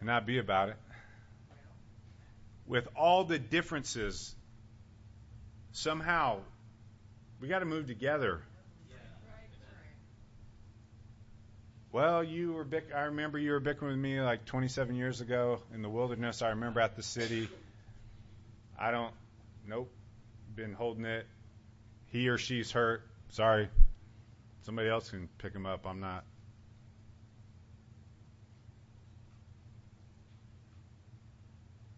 and 0.00 0.06
not 0.06 0.26
be 0.26 0.38
about 0.38 0.70
it. 0.70 0.76
With 2.66 2.88
all 2.96 3.24
the 3.24 3.38
differences, 3.38 4.34
somehow 5.72 6.38
we 7.40 7.48
got 7.48 7.58
to 7.58 7.66
move 7.66 7.86
together 7.86 8.40
Well, 11.94 12.24
you 12.24 12.54
were 12.54 12.64
bick- 12.64 12.92
I 12.92 13.02
remember 13.02 13.38
you 13.38 13.52
were 13.52 13.60
bickering 13.60 13.92
with 13.92 14.00
me 14.00 14.20
like 14.20 14.46
27 14.46 14.96
years 14.96 15.20
ago 15.20 15.60
in 15.72 15.80
the 15.80 15.88
wilderness. 15.88 16.42
I 16.42 16.48
remember 16.48 16.80
at 16.80 16.96
the 16.96 17.04
city. 17.04 17.48
I 18.76 18.90
don't. 18.90 19.14
Nope. 19.64 19.92
Been 20.54 20.72
holding 20.72 21.04
it. 21.04 21.26
He 22.06 22.28
or 22.28 22.38
she's 22.38 22.70
hurt. 22.70 23.02
Sorry. 23.30 23.68
Somebody 24.62 24.88
else 24.88 25.10
can 25.10 25.28
pick 25.38 25.52
him 25.52 25.66
up. 25.66 25.86
I'm 25.86 26.00
not. 26.00 26.24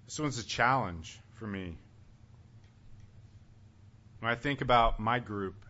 This 0.06 0.18
one's 0.18 0.38
a 0.38 0.46
challenge 0.46 1.20
for 1.34 1.46
me. 1.46 1.76
When 4.20 4.30
I 4.30 4.34
think 4.34 4.62
about 4.62 4.98
my 4.98 5.18
group, 5.18 5.66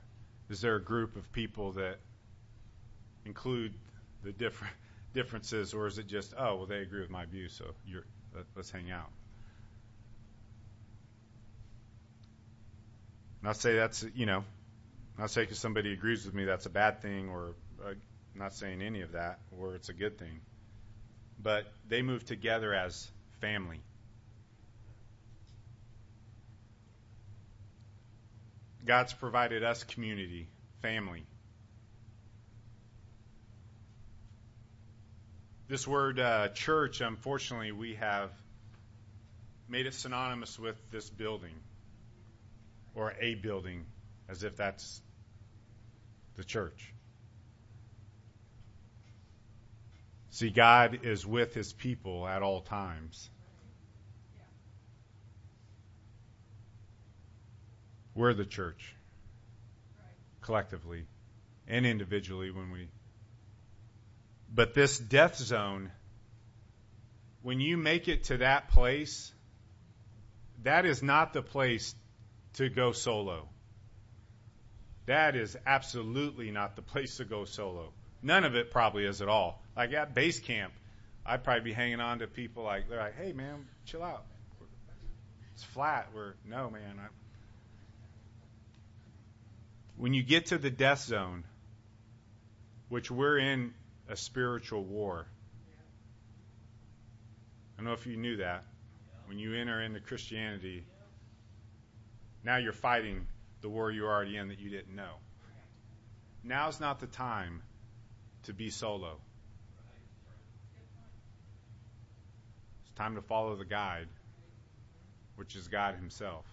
is 0.48 0.60
there 0.60 0.76
a 0.76 0.82
group 0.82 1.16
of 1.16 1.32
people 1.32 1.72
that 1.72 1.98
include 3.24 3.74
the 4.22 4.32
different 4.32 4.74
differences, 5.14 5.74
or 5.74 5.86
is 5.86 5.98
it 5.98 6.06
just, 6.06 6.34
oh, 6.38 6.56
well, 6.56 6.66
they 6.66 6.78
agree 6.78 7.00
with 7.00 7.10
my 7.10 7.24
view, 7.24 7.48
so 7.48 7.64
you're, 7.84 8.06
let, 8.34 8.44
let's 8.54 8.70
hang 8.70 8.90
out? 8.90 9.10
Not 13.46 13.54
say 13.54 13.76
that's, 13.76 14.04
you 14.16 14.26
know, 14.26 14.42
not 15.16 15.30
say 15.30 15.42
because 15.42 15.60
somebody 15.60 15.92
agrees 15.92 16.26
with 16.26 16.34
me 16.34 16.46
that's 16.46 16.66
a 16.66 16.68
bad 16.68 17.00
thing, 17.00 17.28
or 17.28 17.54
uh, 17.80 17.92
not 18.34 18.52
saying 18.54 18.82
any 18.82 19.02
of 19.02 19.12
that, 19.12 19.38
or 19.56 19.76
it's 19.76 19.88
a 19.88 19.92
good 19.92 20.18
thing. 20.18 20.40
But 21.40 21.64
they 21.88 22.02
move 22.02 22.26
together 22.26 22.74
as 22.74 23.08
family. 23.40 23.78
God's 28.84 29.12
provided 29.12 29.62
us 29.62 29.84
community, 29.84 30.48
family. 30.82 31.22
This 35.68 35.86
word 35.86 36.18
uh, 36.18 36.48
church, 36.48 37.00
unfortunately, 37.00 37.70
we 37.70 37.94
have 37.94 38.32
made 39.68 39.86
it 39.86 39.94
synonymous 39.94 40.58
with 40.58 40.76
this 40.90 41.08
building 41.08 41.54
or 42.96 43.14
a 43.20 43.34
building 43.34 43.84
as 44.28 44.42
if 44.42 44.56
that's 44.56 45.00
the 46.34 46.42
church. 46.42 46.92
See, 50.30 50.50
God 50.50 51.00
is 51.04 51.24
with 51.24 51.54
his 51.54 51.72
people 51.72 52.26
at 52.26 52.42
all 52.42 52.60
times. 52.60 53.30
We're 58.14 58.34
the 58.34 58.46
church, 58.46 58.94
collectively 60.40 61.04
and 61.68 61.84
individually 61.86 62.50
when 62.50 62.70
we 62.70 62.88
but 64.54 64.74
this 64.74 64.98
death 64.98 65.36
zone, 65.36 65.90
when 67.42 67.60
you 67.60 67.76
make 67.76 68.08
it 68.08 68.24
to 68.24 68.38
that 68.38 68.68
place, 68.68 69.32
that 70.62 70.86
is 70.86 71.02
not 71.02 71.32
the 71.32 71.42
place 71.42 71.94
to 72.56 72.68
go 72.68 72.92
solo. 72.92 73.48
That 75.06 75.36
is 75.36 75.56
absolutely 75.66 76.50
not 76.50 76.76
the 76.76 76.82
place 76.82 77.18
to 77.18 77.24
go 77.24 77.44
solo. 77.44 77.92
None 78.22 78.44
of 78.44 78.56
it 78.56 78.70
probably 78.70 79.04
is 79.04 79.22
at 79.22 79.28
all. 79.28 79.62
Like 79.76 79.92
at 79.92 80.14
base 80.14 80.40
camp, 80.40 80.72
I'd 81.24 81.44
probably 81.44 81.62
be 81.62 81.72
hanging 81.72 82.00
on 82.00 82.18
to 82.20 82.26
people 82.26 82.64
like 82.64 82.88
they're 82.88 82.98
like, 82.98 83.16
"Hey 83.16 83.32
man, 83.32 83.66
chill 83.84 84.02
out. 84.02 84.24
It's 85.54 85.64
flat." 85.64 86.08
We're 86.14 86.34
no 86.44 86.70
man. 86.70 86.98
I, 86.98 87.06
when 89.96 90.12
you 90.12 90.22
get 90.22 90.46
to 90.46 90.58
the 90.58 90.70
death 90.70 91.04
zone, 91.04 91.44
which 92.88 93.10
we're 93.10 93.38
in 93.38 93.74
a 94.08 94.16
spiritual 94.16 94.84
war. 94.84 95.26
I 97.74 97.82
don't 97.82 97.86
know 97.86 97.92
if 97.92 98.06
you 98.06 98.16
knew 98.16 98.36
that. 98.36 98.64
When 99.26 99.38
you 99.38 99.54
enter 99.54 99.82
into 99.82 100.00
Christianity, 100.00 100.84
now 102.46 102.58
you're 102.58 102.72
fighting 102.72 103.26
the 103.60 103.68
war 103.68 103.90
you're 103.90 104.08
already 104.08 104.36
in 104.36 104.48
that 104.48 104.60
you 104.60 104.70
didn't 104.70 104.94
know. 104.94 105.16
Now's 106.44 106.78
not 106.78 107.00
the 107.00 107.08
time 107.08 107.60
to 108.44 108.54
be 108.54 108.70
solo. 108.70 109.18
It's 112.84 112.94
time 112.94 113.16
to 113.16 113.20
follow 113.20 113.56
the 113.56 113.64
guide, 113.64 114.06
which 115.34 115.56
is 115.56 115.66
God 115.66 115.96
Himself. 115.96 116.46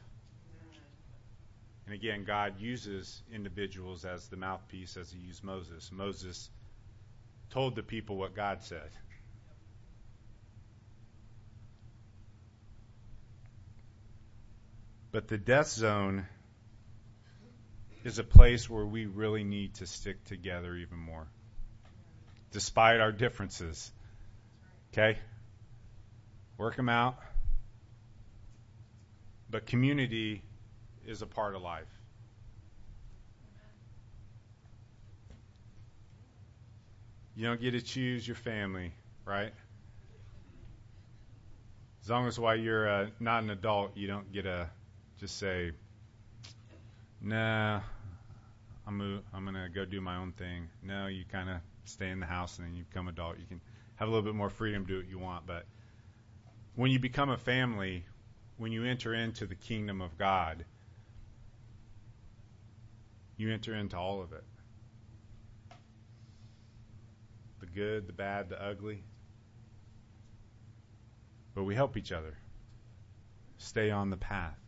And 1.86 1.94
again, 1.94 2.24
God 2.26 2.60
uses 2.60 3.22
individuals 3.32 4.04
as 4.04 4.28
the 4.30 4.38
mouthpiece 4.38 4.98
as 4.98 5.12
He 5.12 5.20
used 5.20 5.44
Moses. 5.44 5.92
Moses 5.92 6.50
told 7.52 7.76
the 7.76 7.84
people 7.84 8.18
what 8.18 8.36
God 8.36 8.64
said. 8.64 8.90
But 15.14 15.28
the 15.28 15.38
death 15.38 15.68
zone 15.68 16.26
is 18.04 18.18
a 18.18 18.24
place 18.24 18.68
where 18.68 18.84
we 18.84 19.06
really 19.06 19.44
need 19.44 19.76
to 19.76 19.86
stick 19.86 20.24
together 20.26 20.76
even 20.76 20.98
more, 20.98 21.28
despite 22.52 23.00
our 23.00 23.12
differences. 23.12 23.92
Okay? 24.92 25.20
Work 26.58 26.78
them 26.78 26.90
out. 26.90 27.20
But 29.52 29.68
community 29.68 30.42
is 31.06 31.22
a 31.22 31.28
part 31.28 31.54
of 31.54 31.62
life. 31.62 31.86
You 37.36 37.46
don't 37.46 37.62
get 37.62 37.72
to 37.72 37.82
choose 37.82 38.28
your 38.28 38.36
family, 38.36 38.94
right? 39.26 39.54
As 42.02 42.10
long 42.10 42.28
as 42.28 42.40
while 42.40 42.56
you're 42.56 42.90
uh, 42.90 43.08
not 43.20 43.44
an 43.44 43.52
adult, 43.52 43.96
you 43.96 44.08
don't 44.08 44.32
get 44.34 44.44
to 44.44 44.70
just 45.20 45.38
say, 45.38 45.72
"Nah, 47.22 47.82
I'm 48.86 49.02
a, 49.02 49.22
I'm 49.36 49.46
gonna 49.46 49.70
go 49.70 49.86
do 49.86 50.02
my 50.02 50.18
own 50.18 50.34
thing." 50.34 50.70
No, 50.82 51.08
you 51.08 51.24
kind 51.26 51.50
of 51.50 51.58
stay 51.86 52.10
in 52.10 52.20
the 52.20 52.26
house 52.26 52.58
and 52.58 52.68
then 52.68 52.76
you 52.76 52.84
become 52.84 53.08
adult. 53.08 53.40
You 53.40 53.46
can 53.46 53.62
have 53.96 54.08
a 54.08 54.12
little 54.12 54.26
bit 54.26 54.36
more 54.36 54.50
freedom 54.50 54.86
do 54.86 54.98
what 54.98 55.08
you 55.08 55.20
want, 55.20 55.46
but 55.46 55.66
when 56.76 56.92
you 56.92 57.00
become 57.00 57.30
a 57.30 57.38
family, 57.38 58.06
when 58.58 58.72
you 58.72 58.86
enter 58.86 59.14
into 59.14 59.46
the 59.46 59.56
kingdom 59.56 60.02
of 60.02 60.18
God, 60.18 60.66
You 63.38 63.52
enter 63.52 63.76
into 63.76 63.98
all 63.98 64.22
of 64.22 64.32
it 64.32 64.44
the 67.60 67.66
good, 67.66 68.08
the 68.08 68.14
bad, 68.14 68.50
the 68.50 68.62
ugly. 68.62 69.04
But 71.56 71.64
we 71.64 71.76
help 71.76 71.98
each 71.98 72.12
other 72.12 72.38
stay 73.58 73.92
on 73.92 74.10
the 74.10 74.18
path 74.18 74.63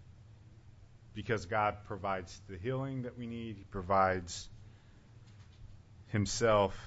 because 1.16 1.45
God 1.45 1.78
provides 1.88 2.39
the 2.49 2.57
healing 2.57 3.03
that 3.03 3.18
we 3.18 3.26
need, 3.26 3.55
He 3.57 3.63
provides 3.63 4.47
Himself. 6.07 6.78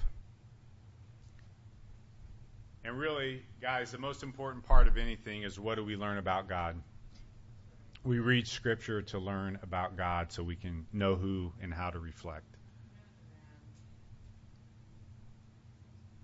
And 2.85 2.97
really, 2.97 3.41
guys, 3.59 3.91
the 3.91 3.97
most 3.97 4.23
important 4.23 4.65
part 4.65 4.87
of 4.87 4.97
anything 4.97 5.43
is 5.43 5.59
what 5.59 5.75
do 5.75 5.83
we 5.83 5.95
learn 5.95 6.17
about 6.17 6.47
God? 6.47 6.75
We 8.05 8.19
read 8.19 8.47
Scripture 8.47 9.01
to 9.01 9.19
learn 9.19 9.59
about 9.61 9.97
God 9.97 10.31
so 10.31 10.43
we 10.43 10.55
can 10.55 10.85
know 10.93 11.15
who 11.15 11.51
and 11.61 11.73
how 11.73 11.89
to 11.89 11.99
reflect. 11.99 12.45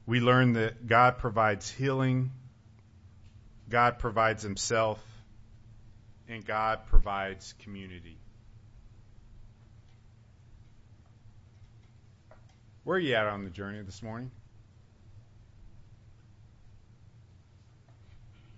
We 0.05 0.19
learn 0.19 0.53
that 0.53 0.87
God 0.87 1.17
provides 1.17 1.69
healing, 1.69 2.31
God 3.67 3.97
provides 3.97 4.43
Himself, 4.43 5.03
and 6.27 6.45
God 6.45 6.85
provides 6.87 7.53
community. 7.59 8.17
Where 12.83 12.97
are 12.97 12.99
you 12.99 13.15
at 13.15 13.25
on 13.25 13.43
the 13.43 13.49
journey 13.49 13.81
this 13.81 14.03
morning? 14.03 14.31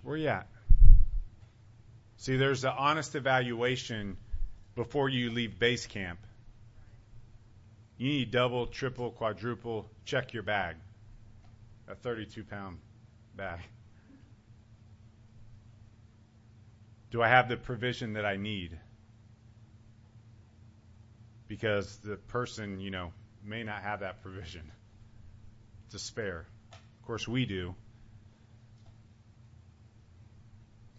Where 0.03 0.15
are 0.15 0.17
you 0.17 0.27
at? 0.27 0.47
See, 2.17 2.35
there's 2.35 2.63
an 2.63 2.73
honest 2.77 3.15
evaluation 3.15 4.17
before 4.75 5.09
you 5.09 5.31
leave 5.31 5.59
base 5.59 5.85
camp. 5.85 6.19
You 7.97 8.09
need 8.09 8.31
double, 8.31 8.67
triple, 8.67 9.11
quadruple, 9.11 9.89
check 10.05 10.33
your 10.33 10.43
bag. 10.43 10.75
A 11.87 11.95
32 11.95 12.43
pound 12.43 12.79
bag. 13.35 13.59
Do 17.11 17.21
I 17.21 17.29
have 17.29 17.47
the 17.47 17.57
provision 17.57 18.13
that 18.13 18.25
I 18.25 18.35
need? 18.35 18.77
Because 21.47 21.97
the 21.97 22.17
person, 22.17 22.79
you 22.79 22.91
know, 22.91 23.13
may 23.43 23.63
not 23.63 23.81
have 23.81 24.01
that 24.01 24.21
provision 24.21 24.71
to 25.91 25.99
spare. 25.99 26.45
Of 26.73 27.07
course, 27.07 27.27
we 27.27 27.45
do. 27.45 27.75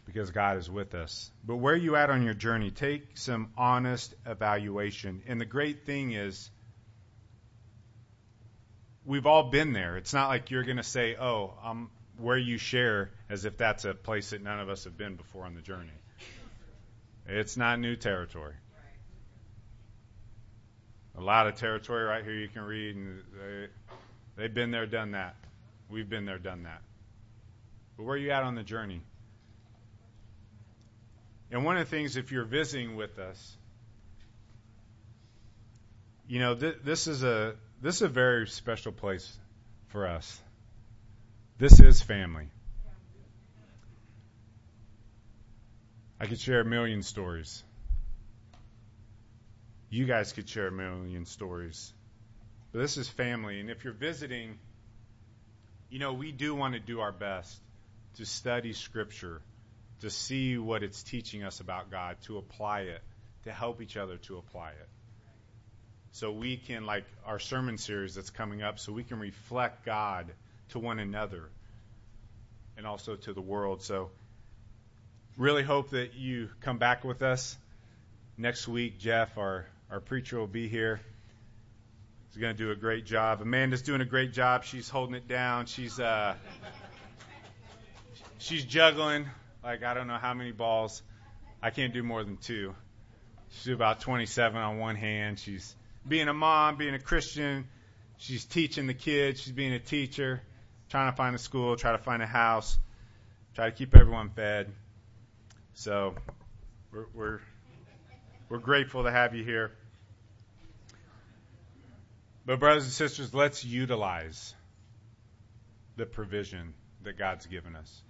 Because 0.07 0.31
God 0.31 0.57
is 0.57 0.71
with 0.71 0.95
us. 0.95 1.31
But 1.45 1.57
where 1.57 1.77
you 1.77 1.97
at 1.97 2.09
on 2.09 2.23
your 2.23 2.33
journey? 2.33 2.71
Take 2.71 3.19
some 3.19 3.53
honest 3.59 4.15
evaluation. 4.25 5.23
And 5.27 5.39
the 5.39 5.45
great 5.45 5.85
thing 5.85 6.13
is, 6.13 6.51
we've 9.05 9.27
all 9.27 9.51
been 9.51 9.75
there. 9.75 9.99
It's 9.99 10.15
not 10.15 10.29
like 10.29 10.51
you're 10.51 10.65
going 10.65 10.79
to 10.79 10.83
say, 10.83 11.17
oh, 11.17 11.53
I'm 11.63 11.91
where 12.19 12.37
you 12.37 12.59
share 12.59 13.11
as 13.31 13.45
if 13.45 13.57
that's 13.57 13.85
a 13.85 13.95
place 13.95 14.31
that 14.31 14.43
none 14.43 14.61
of 14.61 14.69
us 14.69 14.85
have 14.85 14.97
been 14.97 15.17
before 15.17 15.45
on 15.45 15.55
the 15.55 15.61
journey. 15.61 15.91
It's 17.27 17.57
not 17.57 17.79
new 17.79 17.97
territory. 17.97 18.55
A 21.17 21.21
lot 21.21 21.47
of 21.47 21.57
territory 21.57 22.05
right 22.05 22.25
here 22.25 22.35
you 22.35 22.49
can 22.49 22.63
read, 22.63 22.97
and 22.97 23.23
they, 23.35 23.67
they've 24.37 24.55
been 24.55 24.71
there, 24.71 24.87
done 24.87 25.13
that. 25.13 25.35
We've 25.91 26.09
been 26.09 26.25
there, 26.25 26.39
done 26.39 26.65
that. 26.65 26.81
But 27.97 28.05
where 28.05 28.15
are 28.15 28.19
you 28.19 28.31
at 28.31 28.45
on 28.45 28.55
the 28.55 28.63
journey? 28.63 29.03
And 31.51 31.65
one 31.65 31.77
of 31.77 31.89
the 31.89 31.91
things, 31.91 32.17
if 32.17 32.31
you're 32.31 32.45
visiting 32.45 32.95
with 32.95 33.19
us, 33.19 33.57
you 36.29 36.39
know, 36.41 36.55
th- 36.55 36.79
this 36.85 37.07
is 37.07 37.25
a 37.25 37.57
this 37.81 37.97
is 37.97 38.03
a 38.03 38.09
very 38.09 38.47
special 38.47 38.93
place 38.93 39.39
for 39.89 40.07
us. 40.07 40.41
This 41.59 41.81
is 41.81 42.01
family. 42.01 42.47
I 46.21 46.27
could 46.27 46.39
share 46.39 46.61
a 46.61 46.65
million 46.65 47.03
stories. 47.03 47.65
You 49.91 50.05
guys 50.05 50.33
could 50.33 50.49
share 50.49 50.69
a 50.69 50.73
million 50.73 51.25
stories. 51.25 51.93
But 52.71 52.79
this 52.79 52.97
is 52.97 53.09
family. 53.09 53.59
And 53.59 53.71
if 53.71 53.83
you're 53.83 53.93
visiting, 53.93 54.57
you 55.91 55.99
know, 55.99 56.13
we 56.13 56.31
do 56.31 56.55
want 56.55 56.75
to 56.75 56.81
do 56.81 57.01
our 57.01 57.11
best 57.11 57.61
to 58.19 58.25
study 58.25 58.73
Scripture, 58.73 59.43
to 60.03 60.11
see 60.11 60.59
what 60.59 60.85
it's 60.85 61.03
teaching 61.03 61.43
us 61.43 61.59
about 61.59 61.91
God, 61.91 62.19
to 62.27 62.39
apply 62.39 62.83
it, 62.83 63.03
to 63.45 63.51
help 63.51 63.83
each 63.83 63.97
other 63.97 64.17
to 64.17 64.39
apply 64.39 64.71
it. 64.71 64.89
So 66.13 66.31
we 66.31 66.57
can, 66.57 66.87
like 66.87 67.05
our 67.27 67.41
sermon 67.41 67.79
series 67.79 68.15
that's 68.15 68.31
coming 68.31 68.63
up, 68.63 68.79
so 68.79 68.93
we 68.93 69.03
can 69.03 69.19
reflect 69.19 69.85
God 69.85 70.33
to 70.71 70.79
one 70.79 70.99
another 70.99 71.51
and 72.77 72.87
also 72.87 73.17
to 73.17 73.33
the 73.33 73.41
world. 73.41 73.83
So 73.83 74.11
really 75.37 75.63
hope 75.63 75.91
that 75.91 76.15
you 76.15 76.49
come 76.61 76.79
back 76.79 77.05
with 77.05 77.23
us 77.23 77.57
next 78.37 78.69
week. 78.69 78.99
Jeff, 78.99 79.37
our, 79.39 79.67
our 79.91 80.01
preacher, 80.01 80.39
will 80.39 80.47
be 80.47 80.69
here. 80.69 81.01
He's 82.29 82.41
going 82.41 82.57
to 82.57 82.63
do 82.63 82.71
a 82.71 82.77
great 82.77 83.07
job. 83.07 83.41
Amanda's 83.41 83.83
doing 83.83 84.01
a 84.01 84.07
great 84.07 84.33
job. 84.33 84.65
She's 84.65 84.89
holding 84.89 85.15
it 85.15 85.27
down. 85.27 85.67
She's 85.67 85.99
uh, 85.99 86.35
she's 88.39 88.65
juggling 88.65 89.27
like 89.63 89.83
I 89.83 89.95
don't 89.95 90.07
know 90.07 90.19
how 90.19 90.35
many 90.35 90.53
balls. 90.53 91.03
I 91.63 91.71
can't 91.71 91.93
do 91.93 92.03
more 92.03 92.23
than 92.23 92.37
two. 92.37 92.75
She's 93.51 93.73
about 93.73 94.01
27 94.01 94.61
on 94.61 94.79
one 94.79 94.95
hand. 94.95 95.39
She's 95.39 95.75
being 96.07 96.29
a 96.29 96.35
mom, 96.35 96.77
being 96.77 96.95
a 96.95 96.99
Christian. 96.99 97.67
She's 98.19 98.45
teaching 98.45 98.87
the 98.87 98.95
kids. 98.95 99.41
She's 99.41 99.53
being 99.53 99.73
a 99.73 99.79
teacher, 99.79 100.43
trying 100.89 101.11
to 101.11 101.17
find 101.17 101.35
a 101.35 101.39
school, 101.39 101.77
try 101.77 101.93
to 101.93 101.99
find 101.99 102.23
a 102.23 102.27
house, 102.27 102.79
try 103.55 103.71
to 103.71 103.77
keep 103.77 103.95
everyone 103.95 104.31
fed. 104.31 104.73
So 105.75 106.15
we're, 106.93 107.07
we're, 107.15 107.41
we're 108.49 108.59
grateful 108.59 109.05
to 109.05 109.11
have 109.11 109.35
you 109.35 109.45
here. 109.45 109.73
But, 112.47 112.61
brothers 112.61 112.85
and 112.85 112.93
sisters, 112.93 113.35
let's 113.35 113.63
utilize 113.63 114.55
the 115.97 116.07
provision 116.07 116.73
that 117.03 117.19
God's 117.19 117.45
given 117.45 117.77
us. 117.77 118.03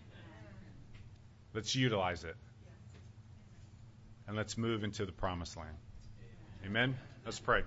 Let's 1.55 1.75
utilize 1.75 2.23
it. 2.23 2.37
And 4.29 4.37
let's 4.37 4.57
move 4.57 4.85
into 4.85 5.07
the 5.07 5.13
promised 5.13 5.57
land. 5.57 5.77
Amen. 6.65 6.97
Let's 7.25 7.41
pray. 7.41 7.63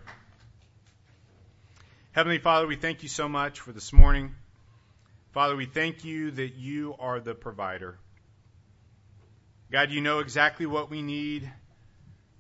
Heavenly 2.14 2.38
Father, 2.38 2.68
we 2.68 2.76
thank 2.76 3.04
you 3.04 3.10
so 3.10 3.28
much 3.28 3.60
for 3.60 3.72
this 3.72 3.92
morning. 3.92 4.36
Father, 5.34 5.56
we 5.56 5.66
thank 5.66 6.04
you 6.04 6.32
that 6.32 6.56
you 6.56 6.94
are 7.00 7.22
the 7.22 7.34
provider. 7.34 7.98
God, 9.72 9.90
you 9.90 10.02
know 10.02 10.20
exactly 10.20 10.66
what 10.66 10.90
we 10.90 11.02
need, 11.02 11.50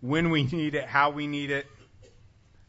when 0.02 0.30
we 0.30 0.44
need 0.52 0.76
it, 0.76 0.86
how 0.86 1.12
we 1.12 1.26
need 1.26 1.52
it. 1.52 1.68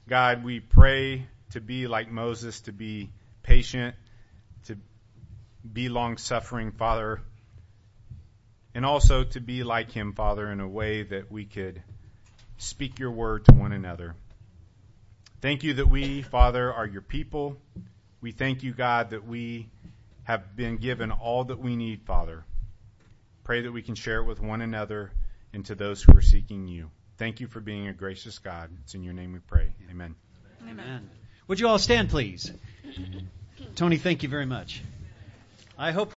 God, 0.09 0.45
we 0.45 0.61
pray 0.61 1.27
to 1.51 1.61
be 1.61 1.89
like 1.89 2.09
Moses, 2.09 2.61
to 2.63 2.73
be 2.73 3.11
patient, 3.43 3.97
to 4.67 4.77
be 5.71 5.89
long 5.89 6.17
suffering, 6.19 6.71
Father, 6.71 7.21
and 8.77 8.87
also 8.87 9.25
to 9.25 9.41
be 9.41 9.65
like 9.65 9.91
him, 9.91 10.13
Father, 10.13 10.49
in 10.53 10.61
a 10.61 10.69
way 10.69 11.03
that 11.03 11.33
we 11.33 11.47
could 11.47 11.83
speak 12.59 13.01
your 13.01 13.11
word 13.11 13.45
to 13.47 13.55
one 13.55 13.73
another. 13.73 14.15
Thank 15.41 15.65
you 15.65 15.75
that 15.75 15.89
we, 15.89 16.23
Father, 16.23 16.73
are 16.73 16.87
your 16.87 17.03
people. 17.03 17.57
We 18.21 18.31
thank 18.31 18.63
you, 18.63 18.73
God, 18.73 19.11
that 19.11 19.27
we 19.27 19.69
have 20.25 20.57
been 20.57 20.77
given 20.77 21.11
all 21.11 21.45
that 21.45 21.59
we 21.59 21.77
need, 21.77 22.03
Father. 22.03 22.45
Pray 23.45 23.63
that 23.63 23.73
we 23.73 23.83
can 23.83 23.95
share 23.95 24.21
it 24.21 24.25
with 24.25 24.41
one 24.41 24.61
another 24.61 25.13
and 25.53 25.65
to 25.67 25.75
those 25.75 26.03
who 26.03 26.17
are 26.17 26.23
seeking 26.23 26.69
you. 26.69 26.91
Thank 27.19 27.41
you 27.41 27.47
for 27.47 27.61
being 27.61 27.89
a 27.89 27.93
gracious 27.93 28.39
God. 28.39 28.71
It's 28.83 28.95
in 28.95 29.03
your 29.03 29.15
name 29.15 29.33
we 29.33 29.39
pray. 29.41 29.73
Amen. 29.91 30.15
Amen. 30.69 31.09
Would 31.49 31.61
you 31.61 31.69
all 31.69 31.79
stand, 31.79 32.09
please? 32.11 32.53
Tony, 33.77 33.97
thank 33.97 34.23
you 34.23 34.29
very 34.29 34.47
much. 34.47 34.83
I 35.79 35.93
hope. 35.93 36.11